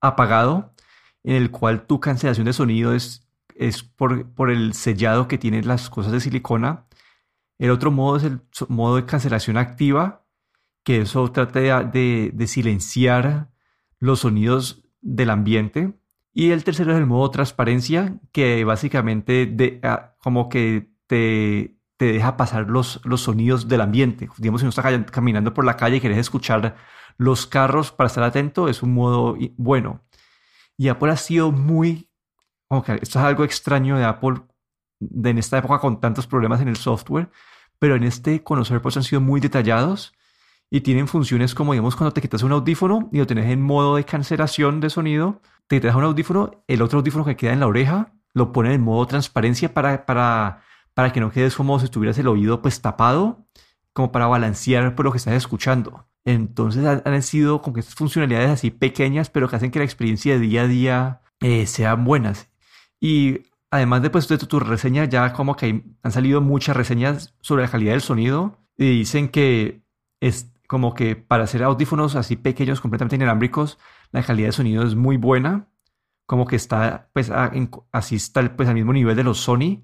apagado, 0.00 0.72
en 1.24 1.34
el 1.34 1.50
cual 1.50 1.86
tu 1.86 1.98
cancelación 1.98 2.46
de 2.46 2.52
sonido 2.52 2.94
es 2.94 3.26
es 3.56 3.82
por, 3.82 4.32
por 4.34 4.50
el 4.50 4.74
sellado 4.74 5.28
que 5.28 5.38
tienen 5.38 5.66
las 5.66 5.90
cosas 5.90 6.12
de 6.12 6.20
silicona. 6.20 6.86
El 7.58 7.70
otro 7.70 7.90
modo 7.90 8.16
es 8.16 8.24
el 8.24 8.40
modo 8.68 8.96
de 8.96 9.06
cancelación 9.06 9.56
activa, 9.56 10.26
que 10.84 11.02
eso 11.02 11.30
trata 11.30 11.84
de, 11.84 12.30
de, 12.32 12.46
silenciar 12.46 13.50
los 13.98 14.20
sonidos 14.20 14.84
del 15.00 15.30
ambiente. 15.30 15.94
Y 16.32 16.50
el 16.50 16.64
tercero 16.64 16.92
es 16.92 16.98
el 16.98 17.06
modo 17.06 17.30
transparencia, 17.30 18.18
que 18.32 18.64
básicamente 18.64 19.46
de, 19.46 19.80
como 20.18 20.48
que 20.48 20.90
te, 21.06 21.78
te, 21.96 22.06
deja 22.06 22.36
pasar 22.36 22.68
los, 22.68 23.00
los 23.04 23.20
sonidos 23.20 23.68
del 23.68 23.82
ambiente. 23.82 24.28
Digamos, 24.38 24.60
si 24.60 24.64
uno 24.64 24.70
está 24.70 25.06
caminando 25.06 25.54
por 25.54 25.64
la 25.64 25.76
calle 25.76 25.96
y 25.96 26.00
quieres 26.00 26.18
escuchar 26.18 26.76
los 27.16 27.46
carros 27.46 27.92
para 27.92 28.08
estar 28.08 28.24
atento, 28.24 28.68
es 28.68 28.82
un 28.82 28.94
modo 28.94 29.36
bueno. 29.56 30.00
Y 30.76 30.88
Apple 30.88 31.12
ha 31.12 31.16
sido 31.16 31.52
muy 31.52 32.08
esto 32.78 33.18
es 33.18 33.24
algo 33.24 33.44
extraño 33.44 33.96
de 33.98 34.04
Apple 34.04 34.42
de 35.00 35.30
en 35.30 35.38
esta 35.38 35.58
época 35.58 35.78
con 35.78 36.00
tantos 36.00 36.26
problemas 36.26 36.60
en 36.60 36.68
el 36.68 36.76
software, 36.76 37.30
pero 37.78 37.96
en 37.96 38.04
este 38.04 38.42
con 38.42 38.58
los 38.58 38.70
AirPods 38.70 38.98
han 38.98 39.02
sido 39.02 39.20
muy 39.20 39.40
detallados 39.40 40.12
y 40.70 40.80
tienen 40.80 41.08
funciones 41.08 41.54
como, 41.54 41.72
digamos, 41.72 41.96
cuando 41.96 42.12
te 42.12 42.20
quitas 42.20 42.42
un 42.42 42.52
audífono 42.52 43.08
y 43.12 43.18
lo 43.18 43.26
tenés 43.26 43.50
en 43.50 43.60
modo 43.62 43.96
de 43.96 44.04
cancelación 44.04 44.80
de 44.80 44.90
sonido, 44.90 45.42
te 45.66 45.76
quitas 45.76 45.94
un 45.94 46.04
audífono, 46.04 46.64
el 46.66 46.82
otro 46.82 47.00
audífono 47.00 47.24
que 47.24 47.36
queda 47.36 47.52
en 47.52 47.60
la 47.60 47.66
oreja 47.66 48.12
lo 48.34 48.52
ponen 48.52 48.72
en 48.72 48.80
modo 48.80 49.06
transparencia 49.06 49.74
para, 49.74 50.06
para 50.06 50.62
para 50.94 51.12
que 51.12 51.20
no 51.20 51.30
quedes 51.30 51.54
como 51.54 51.78
si 51.80 51.88
tuvieras 51.88 52.18
el 52.18 52.28
oído 52.28 52.62
pues 52.62 52.80
tapado, 52.80 53.46
como 53.92 54.12
para 54.12 54.26
balancear 54.26 54.94
por 54.94 55.04
lo 55.04 55.12
que 55.12 55.18
estás 55.18 55.34
escuchando. 55.34 56.06
Entonces 56.24 56.84
han, 56.84 57.22
sido 57.22 57.62
como 57.62 57.74
que 57.74 57.80
estas 57.80 57.94
funcionalidades 57.94 58.50
así 58.50 58.70
pequeñas, 58.70 59.30
pero 59.30 59.48
que 59.48 59.56
hacen 59.56 59.70
que 59.70 59.80
la 59.80 59.84
experiencia 59.84 60.34
de 60.34 60.40
día 60.40 60.62
a 60.62 60.68
día 60.68 61.20
eh, 61.40 61.66
sean 61.66 62.04
buenas. 62.04 62.50
Y 63.02 63.48
además 63.68 64.00
de, 64.00 64.10
pues, 64.10 64.28
de 64.28 64.38
tu, 64.38 64.60
reseña, 64.60 65.06
ya 65.06 65.32
como 65.32 65.56
que 65.56 65.82
han 66.04 66.12
salido 66.12 66.40
muchas 66.40 66.76
reseñas 66.76 67.34
sobre 67.40 67.64
la 67.64 67.68
calidad 67.68 67.94
del 67.94 68.00
sonido 68.00 68.60
y 68.78 68.98
dicen 68.98 69.28
que 69.28 69.82
es 70.20 70.52
como 70.68 70.94
que 70.94 71.16
para 71.16 71.42
hacer 71.42 71.64
audífonos 71.64 72.14
así 72.14 72.36
pequeños, 72.36 72.80
completamente 72.80 73.16
inalámbricos, 73.16 73.76
la 74.12 74.22
calidad 74.22 74.48
de 74.48 74.52
sonido 74.52 74.84
es 74.84 74.94
muy 74.94 75.16
buena, 75.16 75.66
como 76.26 76.46
que 76.46 76.54
está, 76.54 77.10
pues, 77.12 77.32
así 77.90 78.14
está, 78.14 78.56
pues, 78.56 78.68
al 78.68 78.76
mismo 78.76 78.92
nivel 78.92 79.16
de 79.16 79.24
los 79.24 79.38
Sony 79.38 79.82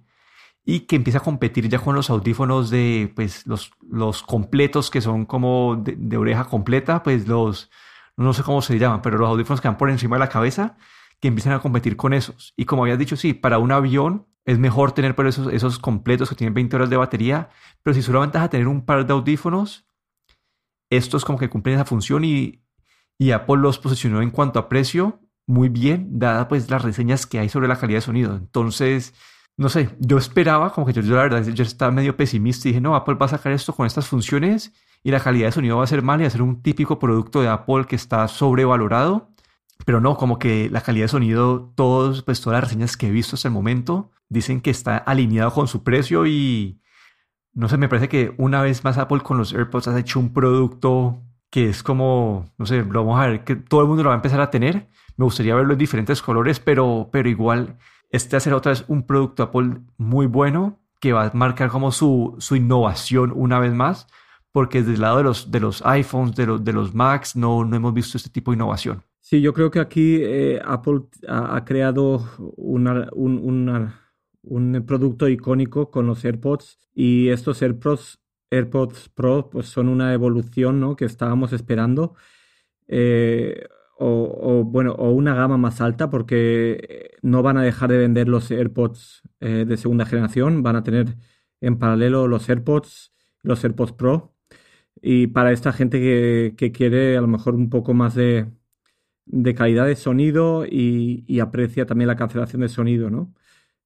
y 0.64 0.80
que 0.86 0.94
empieza 0.94 1.18
a 1.18 1.22
competir 1.22 1.68
ya 1.68 1.80
con 1.80 1.96
los 1.96 2.10
audífonos 2.10 2.70
de, 2.70 3.12
pues, 3.16 3.48
los, 3.48 3.72
los 3.90 4.22
completos 4.22 4.90
que 4.92 5.00
son 5.00 5.26
como 5.26 5.74
de, 5.74 6.16
oreja 6.16 6.44
completa, 6.44 7.02
pues, 7.02 7.26
los, 7.26 7.68
no 8.16 8.32
sé 8.32 8.44
cómo 8.44 8.62
se 8.62 8.78
llaman, 8.78 9.02
pero 9.02 9.18
los 9.18 9.28
audífonos 9.28 9.60
que 9.60 9.66
van 9.66 9.76
por 9.76 9.90
encima 9.90 10.14
de 10.14 10.20
la 10.20 10.28
cabeza, 10.28 10.76
que 11.20 11.28
empiezan 11.28 11.52
a 11.52 11.60
competir 11.60 11.96
con 11.96 12.12
esos. 12.12 12.54
Y 12.56 12.64
como 12.64 12.82
habías 12.82 12.98
dicho, 12.98 13.16
sí, 13.16 13.34
para 13.34 13.58
un 13.58 13.72
avión 13.72 14.26
es 14.44 14.58
mejor 14.58 14.92
tener 14.92 15.14
por 15.14 15.26
esos, 15.26 15.52
esos 15.52 15.78
completos 15.78 16.28
que 16.28 16.34
tienen 16.34 16.54
20 16.54 16.76
horas 16.76 16.90
de 16.90 16.96
batería, 16.96 17.50
pero 17.82 17.94
si 17.94 18.02
solamente 18.02 18.38
vas 18.38 18.46
a 18.46 18.50
tener 18.50 18.68
un 18.68 18.84
par 18.84 19.06
de 19.06 19.12
audífonos, 19.12 19.86
estos 20.90 21.24
como 21.24 21.38
que 21.38 21.50
cumplen 21.50 21.76
esa 21.76 21.84
función 21.84 22.24
y, 22.24 22.64
y 23.18 23.32
Apple 23.32 23.58
los 23.58 23.78
posicionó 23.78 24.22
en 24.22 24.30
cuanto 24.30 24.58
a 24.58 24.68
precio 24.68 25.20
muy 25.46 25.68
bien, 25.68 26.18
dada 26.18 26.46
pues 26.46 26.70
las 26.70 26.82
reseñas 26.82 27.26
que 27.26 27.38
hay 27.38 27.48
sobre 27.48 27.68
la 27.68 27.76
calidad 27.76 27.98
de 27.98 28.02
sonido. 28.02 28.36
Entonces, 28.36 29.14
no 29.56 29.68
sé, 29.68 29.90
yo 29.98 30.18
esperaba, 30.18 30.72
como 30.72 30.86
que 30.86 30.92
yo, 30.92 31.02
la 31.02 31.22
verdad, 31.22 31.42
yo 31.42 31.64
estaba 31.64 31.90
medio 31.90 32.16
pesimista 32.16 32.68
y 32.68 32.72
dije, 32.72 32.80
no, 32.80 32.94
Apple 32.94 33.14
va 33.14 33.26
a 33.26 33.30
sacar 33.30 33.52
esto 33.52 33.74
con 33.74 33.86
estas 33.86 34.06
funciones 34.06 34.72
y 35.02 35.10
la 35.10 35.20
calidad 35.20 35.48
de 35.48 35.52
sonido 35.52 35.78
va 35.78 35.84
a 35.84 35.88
ser 35.88 36.02
mal 36.02 36.20
y 36.20 36.24
va 36.24 36.28
a 36.28 36.30
ser 36.30 36.42
un 36.42 36.62
típico 36.62 36.98
producto 36.98 37.40
de 37.40 37.48
Apple 37.48 37.86
que 37.86 37.96
está 37.96 38.28
sobrevalorado. 38.28 39.30
Pero 39.88 40.02
no, 40.02 40.18
como 40.18 40.38
que 40.38 40.68
la 40.68 40.82
calidad 40.82 41.04
de 41.04 41.08
sonido, 41.08 41.72
todos, 41.74 42.22
pues 42.22 42.42
todas 42.42 42.58
las 42.60 42.64
reseñas 42.64 42.98
que 42.98 43.06
he 43.06 43.10
visto 43.10 43.36
hasta 43.36 43.48
el 43.48 43.54
momento 43.54 44.10
dicen 44.28 44.60
que 44.60 44.68
está 44.68 44.98
alineado 44.98 45.50
con 45.50 45.66
su 45.66 45.82
precio 45.82 46.26
y, 46.26 46.82
no 47.54 47.70
sé, 47.70 47.78
me 47.78 47.88
parece 47.88 48.10
que 48.10 48.34
una 48.36 48.60
vez 48.60 48.84
más 48.84 48.98
Apple 48.98 49.20
con 49.20 49.38
los 49.38 49.54
AirPods 49.54 49.88
ha 49.88 49.98
hecho 49.98 50.20
un 50.20 50.34
producto 50.34 51.22
que 51.48 51.70
es 51.70 51.82
como, 51.82 52.44
no 52.58 52.66
sé, 52.66 52.84
lo 52.84 53.02
vamos 53.02 53.18
a 53.18 53.28
ver, 53.28 53.44
que 53.44 53.56
todo 53.56 53.80
el 53.80 53.86
mundo 53.86 54.02
lo 54.02 54.10
va 54.10 54.14
a 54.14 54.18
empezar 54.18 54.42
a 54.42 54.50
tener. 54.50 54.90
Me 55.16 55.24
gustaría 55.24 55.54
verlo 55.54 55.72
en 55.72 55.78
diferentes 55.78 56.20
colores, 56.20 56.60
pero, 56.60 57.08
pero 57.10 57.30
igual 57.30 57.78
este 58.10 58.36
va 58.36 58.38
a 58.38 58.40
ser 58.40 58.52
otra 58.52 58.72
vez 58.72 58.84
un 58.88 59.04
producto 59.04 59.42
Apple 59.42 59.78
muy 59.96 60.26
bueno 60.26 60.80
que 61.00 61.14
va 61.14 61.28
a 61.28 61.30
marcar 61.32 61.70
como 61.70 61.92
su, 61.92 62.36
su 62.40 62.56
innovación 62.56 63.32
una 63.34 63.58
vez 63.58 63.72
más, 63.72 64.06
porque 64.52 64.80
desde 64.80 64.96
el 64.96 65.00
lado 65.00 65.16
de 65.16 65.22
los, 65.22 65.50
de 65.50 65.60
los 65.60 65.80
iPhones, 65.86 66.36
de 66.36 66.44
los, 66.44 66.62
de 66.62 66.74
los 66.74 66.94
Macs, 66.94 67.36
no, 67.36 67.64
no 67.64 67.74
hemos 67.74 67.94
visto 67.94 68.18
este 68.18 68.28
tipo 68.28 68.50
de 68.50 68.56
innovación. 68.56 69.02
Sí, 69.28 69.42
yo 69.42 69.52
creo 69.52 69.70
que 69.70 69.78
aquí 69.78 70.20
eh, 70.22 70.58
Apple 70.64 71.02
ha, 71.28 71.62
creado 71.66 72.26
una, 72.56 73.10
un, 73.12 73.92
un 74.42 74.86
producto 74.86 75.28
icónico 75.28 75.90
con 75.90 76.06
los 76.06 76.24
AirPods 76.24 76.78
y 76.94 77.28
estos 77.28 77.60
AirPods, 77.60 78.20
AirPods 78.50 79.10
Pro 79.10 79.50
pues 79.50 79.66
son 79.68 79.90
una 79.90 80.14
evolución 80.14 80.80
¿no? 80.80 80.96
que 80.96 81.04
estábamos 81.04 81.52
esperando 81.52 82.14
eh, 82.86 83.66
o, 83.98 84.64
bueno 84.64 84.92
o 84.92 85.10
una 85.10 85.34
gama 85.34 85.58
más 85.58 85.82
alta 85.82 86.08
porque 86.08 87.10
no 87.20 87.42
van 87.42 87.58
a 87.58 87.62
dejar 87.62 87.90
de 87.90 87.98
vender 87.98 88.28
los 88.28 88.50
AirPods 88.50 89.20
eh, 89.40 89.66
de 89.68 89.76
segunda 89.76 90.06
generación 90.06 90.62
van 90.62 90.76
a 90.76 90.82
tener 90.82 91.18
en 91.60 91.78
paralelo 91.78 92.28
los 92.28 92.48
AirPods 92.48 93.12
los 93.42 93.62
AirPods 93.62 93.92
Pro 93.92 94.34
y 95.02 95.26
para 95.28 95.52
esta 95.52 95.72
gente 95.74 96.00
que, 96.00 96.54
que 96.56 96.72
quiere 96.72 97.18
a 97.18 97.20
lo 97.20 97.28
mejor 97.28 97.54
un 97.54 97.68
poco 97.68 97.92
más 97.92 98.14
de, 98.14 98.46
de 99.30 99.54
calidad 99.54 99.86
de 99.86 99.96
sonido 99.96 100.64
y, 100.66 101.40
aprecia 101.40 101.86
también 101.86 102.08
la 102.08 102.16
cancelación 102.16 102.62
de 102.62 102.68
sonido, 102.68 103.10
¿no? 103.10 103.34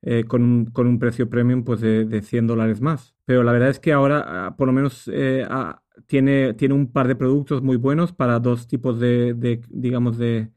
Eh, 0.03 0.25
con, 0.25 0.43
un, 0.43 0.65
con, 0.67 0.89
un, 0.89 0.99
precio 0.99 1.31
premium 1.31 1.63
pues 1.63 1.81
de, 1.81 2.05
de, 2.05 2.23
100 2.23 2.49
dólares 2.49 2.81
más. 2.81 3.15
Pero 3.25 3.45
la 3.45 3.53
verdad 3.53 3.71
es 3.71 3.79
que 3.79 3.93
ahora 3.93 4.47
ah, 4.47 4.57
por 4.57 4.67
lo 4.67 4.73
menos 4.73 5.09
eh, 5.13 5.47
ah, 5.49 5.81
tiene, 6.07 6.55
tiene 6.55 6.75
un 6.75 6.91
par 6.91 7.07
de 7.07 7.15
productos 7.15 7.63
muy 7.63 7.77
buenos 7.77 8.13
para 8.13 8.41
dos 8.41 8.67
tipos 8.67 8.99
de, 8.99 9.61
digamos, 9.69 10.19
de, 10.19 10.51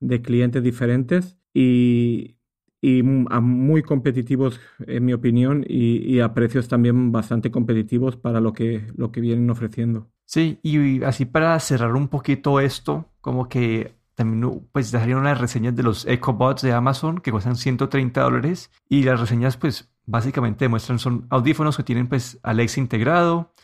de, 0.00 0.20
clientes 0.20 0.62
diferentes 0.62 1.38
y, 1.54 2.36
y 2.82 3.02
muy 3.02 3.82
competitivos 3.82 4.60
en 4.86 5.04
mi 5.06 5.14
opinión 5.14 5.64
y, 5.66 5.98
y, 6.14 6.20
a 6.20 6.34
precios 6.34 6.68
también 6.68 7.10
bastante 7.10 7.50
competitivos 7.50 8.16
para 8.16 8.40
lo 8.40 8.52
que, 8.52 8.86
lo 8.96 9.12
que 9.12 9.20
vienen 9.22 9.48
ofreciendo. 9.48 10.10
Sí, 10.26 10.60
y 10.62 11.02
así 11.02 11.24
para 11.24 11.58
cerrar 11.58 11.94
un 11.96 12.08
poquito 12.08 12.60
esto, 12.60 13.06
como 13.20 13.48
que 13.48 13.94
también 14.20 14.68
pues 14.70 14.88
salieron 14.88 15.24
las 15.24 15.40
reseñas 15.40 15.74
de 15.74 15.82
los 15.82 16.04
EcoBots 16.04 16.60
de 16.60 16.74
Amazon 16.74 17.20
que 17.20 17.32
cuestan 17.32 17.56
130 17.56 18.20
dólares 18.20 18.70
y 18.86 19.02
las 19.02 19.18
reseñas 19.18 19.56
pues 19.56 19.90
básicamente 20.04 20.66
demuestran 20.66 20.98
son 20.98 21.26
audífonos 21.30 21.78
que 21.78 21.84
tienen 21.84 22.06
pues 22.06 22.38
Alexa 22.42 22.80
integrado, 22.80 23.54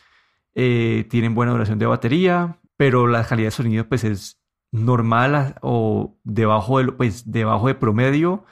eh, 0.55 1.05
tienen 1.11 1.35
buena 1.35 1.51
duración 1.51 1.77
de 1.77 1.85
batería, 1.85 2.57
pero 2.75 3.05
la 3.05 3.23
calidad 3.23 3.49
de 3.49 3.51
sonido 3.51 3.87
pues 3.87 4.03
es 4.03 4.39
normal 4.71 5.57
o 5.61 6.17
debajo 6.23 6.79
de, 6.79 6.91
pues, 6.91 7.31
debajo 7.31 7.67
de 7.67 7.75
promedio 7.75 8.43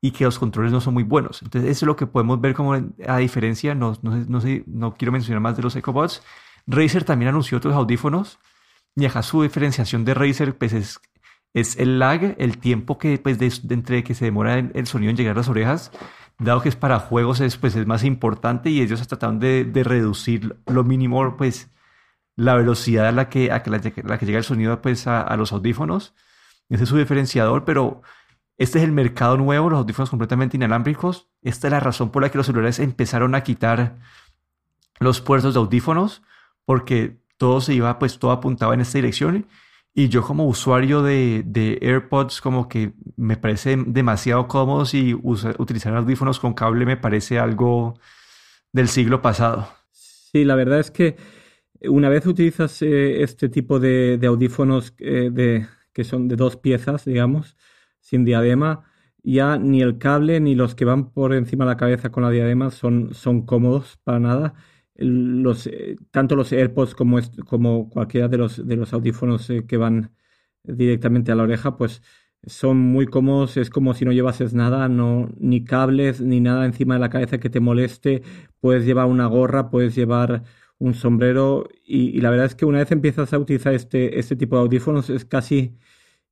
y 0.00 0.10
que 0.10 0.24
los 0.24 0.40
controles 0.40 0.72
no 0.72 0.80
son 0.80 0.94
muy 0.94 1.04
buenos. 1.04 1.42
Entonces 1.42 1.70
eso 1.70 1.84
es 1.84 1.86
lo 1.86 1.94
que 1.94 2.08
podemos 2.08 2.40
ver 2.40 2.54
como 2.54 2.74
a 2.74 3.16
diferencia, 3.18 3.76
no, 3.76 3.96
no, 4.02 4.16
no, 4.16 4.40
sé, 4.40 4.64
no 4.66 4.94
quiero 4.94 5.12
mencionar 5.12 5.40
más 5.40 5.56
de 5.56 5.62
los 5.62 5.76
EcoBots. 5.76 6.24
Razer 6.66 7.04
también 7.04 7.28
anunció 7.28 7.58
otros 7.58 7.76
audífonos 7.76 8.40
y 8.96 9.04
acá 9.06 9.22
su 9.22 9.42
diferenciación 9.42 10.04
de 10.04 10.14
Razer 10.14 10.58
pues 10.58 10.72
es 10.72 11.00
es 11.54 11.78
el 11.78 11.98
lag, 11.98 12.34
el 12.38 12.58
tiempo 12.58 12.98
que 12.98 13.18
pues 13.18 13.38
de, 13.38 13.52
entre 13.74 14.04
que 14.04 14.14
se 14.14 14.24
demora 14.26 14.58
el, 14.58 14.86
sonido 14.86 15.10
en 15.10 15.16
llegar 15.16 15.36
a 15.36 15.38
las 15.40 15.48
orejas, 15.48 15.92
dado 16.38 16.62
que 16.62 16.68
es 16.68 16.76
para 16.76 16.98
juegos 16.98 17.40
es 17.40 17.56
pues 17.56 17.76
es 17.76 17.86
más 17.86 18.04
importante 18.04 18.70
y 18.70 18.80
ellos 18.80 19.06
trataron 19.06 19.38
de, 19.38 19.64
de 19.64 19.84
reducir 19.84 20.56
lo 20.66 20.84
mínimo 20.84 21.36
pues 21.36 21.70
la 22.36 22.54
velocidad 22.54 23.08
a 23.08 23.12
la 23.12 23.28
que, 23.28 23.50
a 23.50 23.62
la, 23.66 24.18
que 24.18 24.26
llega 24.26 24.38
el 24.38 24.44
sonido 24.44 24.80
pues 24.80 25.06
a, 25.06 25.34
los 25.36 25.52
audífonos. 25.52 26.14
Ese 26.68 26.84
es 26.84 26.88
su 26.88 26.96
diferenciador, 26.96 27.64
pero 27.64 28.02
este 28.56 28.78
es 28.78 28.84
el 28.84 28.92
mercado 28.92 29.36
nuevo, 29.36 29.70
los 29.70 29.80
audífonos 29.80 30.10
completamente 30.10 30.56
inalámbricos. 30.56 31.28
Esta 31.42 31.68
es 31.68 31.72
la 31.72 31.80
razón 31.80 32.10
por 32.10 32.22
la 32.22 32.30
que 32.30 32.38
los 32.38 32.46
celulares 32.46 32.78
empezaron 32.78 33.34
a 33.34 33.42
quitar 33.42 33.98
los 34.98 35.20
puertos 35.20 35.54
de 35.54 35.60
audífonos, 35.60 36.22
porque 36.64 37.20
todo 37.36 37.60
se 37.60 37.74
iba, 37.74 37.98
pues 37.98 38.18
todo 38.18 38.30
apuntaba 38.30 38.74
en 38.74 38.80
esta 38.80 38.98
dirección 38.98 39.46
y 39.94 40.08
yo 40.08 40.22
como 40.22 40.46
usuario 40.46 41.02
de, 41.02 41.42
de, 41.44 41.78
AirPods 41.82 42.40
como 42.40 42.68
que 42.68 42.92
me 43.16 43.36
parece 43.36 43.76
demasiado 43.86 44.48
cómodo 44.48 44.84
y 44.92 45.14
utilizar 45.14 45.94
audífonos 45.94 46.40
con 46.40 46.54
cable 46.54 46.86
me 46.86 46.96
parece 46.96 47.38
algo 47.38 47.98
del 48.72 48.88
siglo 48.88 49.20
pasado. 49.20 49.68
Sí, 49.90 50.44
la 50.44 50.54
verdad 50.54 50.80
es 50.80 50.90
que 50.90 51.16
una 51.82 52.08
vez 52.08 52.26
utilizas 52.26 52.80
eh, 52.80 53.22
este 53.22 53.48
tipo 53.48 53.80
de, 53.80 54.16
de 54.16 54.26
audífonos 54.26 54.94
eh, 54.98 55.30
de, 55.30 55.66
que 55.92 56.04
son 56.04 56.28
de 56.28 56.36
dos 56.36 56.56
piezas, 56.56 57.04
digamos, 57.04 57.56
sin 58.00 58.24
diadema, 58.24 58.84
ya 59.22 59.58
ni 59.58 59.82
el 59.82 59.98
cable 59.98 60.40
ni 60.40 60.54
los 60.54 60.74
que 60.74 60.86
van 60.86 61.10
por 61.10 61.34
encima 61.34 61.64
de 61.64 61.72
la 61.72 61.76
cabeza 61.76 62.10
con 62.10 62.22
la 62.22 62.30
diadema 62.30 62.70
son, 62.70 63.12
son 63.14 63.44
cómodos 63.44 63.98
para 64.04 64.18
nada 64.18 64.54
los, 64.96 65.68
tanto 66.10 66.36
los 66.36 66.52
AirPods 66.52 66.94
como, 66.94 67.18
como 67.46 67.88
cualquiera 67.90 68.28
de 68.28 68.38
los, 68.38 68.66
de 68.66 68.76
los 68.76 68.92
audífonos 68.92 69.48
eh, 69.50 69.64
que 69.66 69.76
van 69.76 70.12
directamente 70.64 71.32
a 71.32 71.34
la 71.34 71.44
oreja, 71.44 71.76
pues 71.76 72.02
son 72.46 72.78
muy 72.78 73.06
cómodos, 73.06 73.56
es 73.56 73.70
como 73.70 73.94
si 73.94 74.04
no 74.04 74.12
llevases 74.12 74.54
nada, 74.54 74.88
no, 74.88 75.28
ni 75.38 75.64
cables, 75.64 76.20
ni 76.20 76.40
nada 76.40 76.66
encima 76.66 76.94
de 76.94 77.00
la 77.00 77.10
cabeza 77.10 77.38
que 77.38 77.50
te 77.50 77.60
moleste, 77.60 78.22
puedes 78.60 78.84
llevar 78.84 79.06
una 79.06 79.26
gorra, 79.26 79.70
puedes 79.70 79.94
llevar 79.94 80.44
un 80.78 80.94
sombrero. 80.94 81.68
Y, 81.86 82.20
la 82.20 82.30
verdad 82.30 82.46
es 82.46 82.54
que 82.54 82.64
una 82.66 82.78
vez 82.78 82.90
empiezas 82.92 83.32
a 83.32 83.38
utilizar 83.38 83.74
este, 83.74 84.18
este 84.18 84.36
tipo 84.36 84.56
de 84.56 84.62
audífonos 84.62 85.10
es 85.10 85.24
casi 85.24 85.76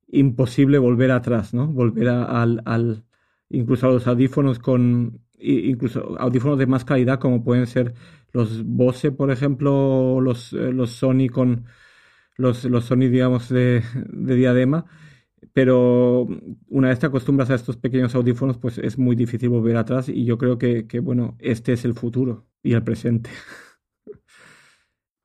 imposible 0.07 0.77
volver 0.79 1.11
atrás, 1.11 1.53
¿no? 1.53 1.67
Volver 1.67 2.09
al, 2.09 2.61
al, 2.65 3.05
incluso 3.49 3.87
a 3.87 3.91
los 3.91 4.07
audífonos 4.07 4.59
con, 4.59 5.21
incluso 5.39 6.19
audífonos 6.19 6.57
de 6.59 6.67
más 6.67 6.85
calidad 6.85 7.19
como 7.19 7.43
pueden 7.43 7.67
ser 7.67 7.93
los 8.33 8.63
Bose, 8.65 9.11
por 9.11 9.31
ejemplo, 9.31 10.19
los, 10.21 10.53
eh, 10.53 10.71
los 10.71 10.91
Sony 10.91 11.27
con 11.31 11.65
los, 12.37 12.63
los 12.65 12.85
Sony, 12.85 13.09
digamos, 13.09 13.49
de, 13.49 13.83
diadema. 14.11 14.85
Pero 15.53 16.27
una 16.69 16.89
vez 16.89 16.99
te 16.99 17.07
acostumbras 17.07 17.49
a 17.49 17.55
estos 17.55 17.77
pequeños 17.77 18.13
audífonos, 18.15 18.57
pues 18.57 18.77
es 18.77 18.97
muy 18.97 19.15
difícil 19.15 19.49
volver 19.49 19.75
atrás 19.75 20.07
y 20.07 20.23
yo 20.23 20.37
creo 20.37 20.57
que, 20.57 20.87
que 20.87 20.99
bueno, 20.99 21.35
este 21.39 21.73
es 21.73 21.83
el 21.83 21.95
futuro 21.95 22.45
y 22.63 22.73
el 22.73 22.83
presente. 22.83 23.29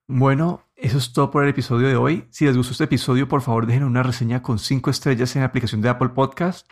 Bueno, 0.08 0.62
eso 0.76 0.98
es 0.98 1.12
todo 1.12 1.32
por 1.32 1.42
el 1.42 1.50
episodio 1.50 1.88
de 1.88 1.96
hoy. 1.96 2.26
Si 2.30 2.44
les 2.44 2.56
gustó 2.56 2.70
este 2.70 2.84
episodio, 2.84 3.26
por 3.26 3.40
favor 3.40 3.66
dejen 3.66 3.82
una 3.82 4.04
reseña 4.04 4.40
con 4.40 4.60
5 4.60 4.88
estrellas 4.88 5.34
en 5.34 5.40
la 5.42 5.46
aplicación 5.46 5.80
de 5.80 5.88
Apple 5.88 6.10
Podcast. 6.10 6.70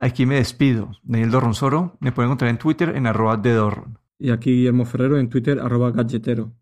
Aquí 0.00 0.26
me 0.26 0.34
despido. 0.34 0.90
Daniel 1.02 1.30
Dorronsoro. 1.30 1.96
Me 2.00 2.12
pueden 2.12 2.28
encontrar 2.28 2.50
en 2.50 2.58
Twitter 2.58 2.94
en 2.94 3.06
arroba 3.06 3.38
de 3.38 3.52
Dorron. 3.52 3.98
Y 4.18 4.30
aquí 4.30 4.50
Guillermo 4.50 4.84
Ferrero 4.86 5.18
en 5.18 5.28
Twitter, 5.28 5.60
arroba 5.60 5.90
galletero. 5.92 6.54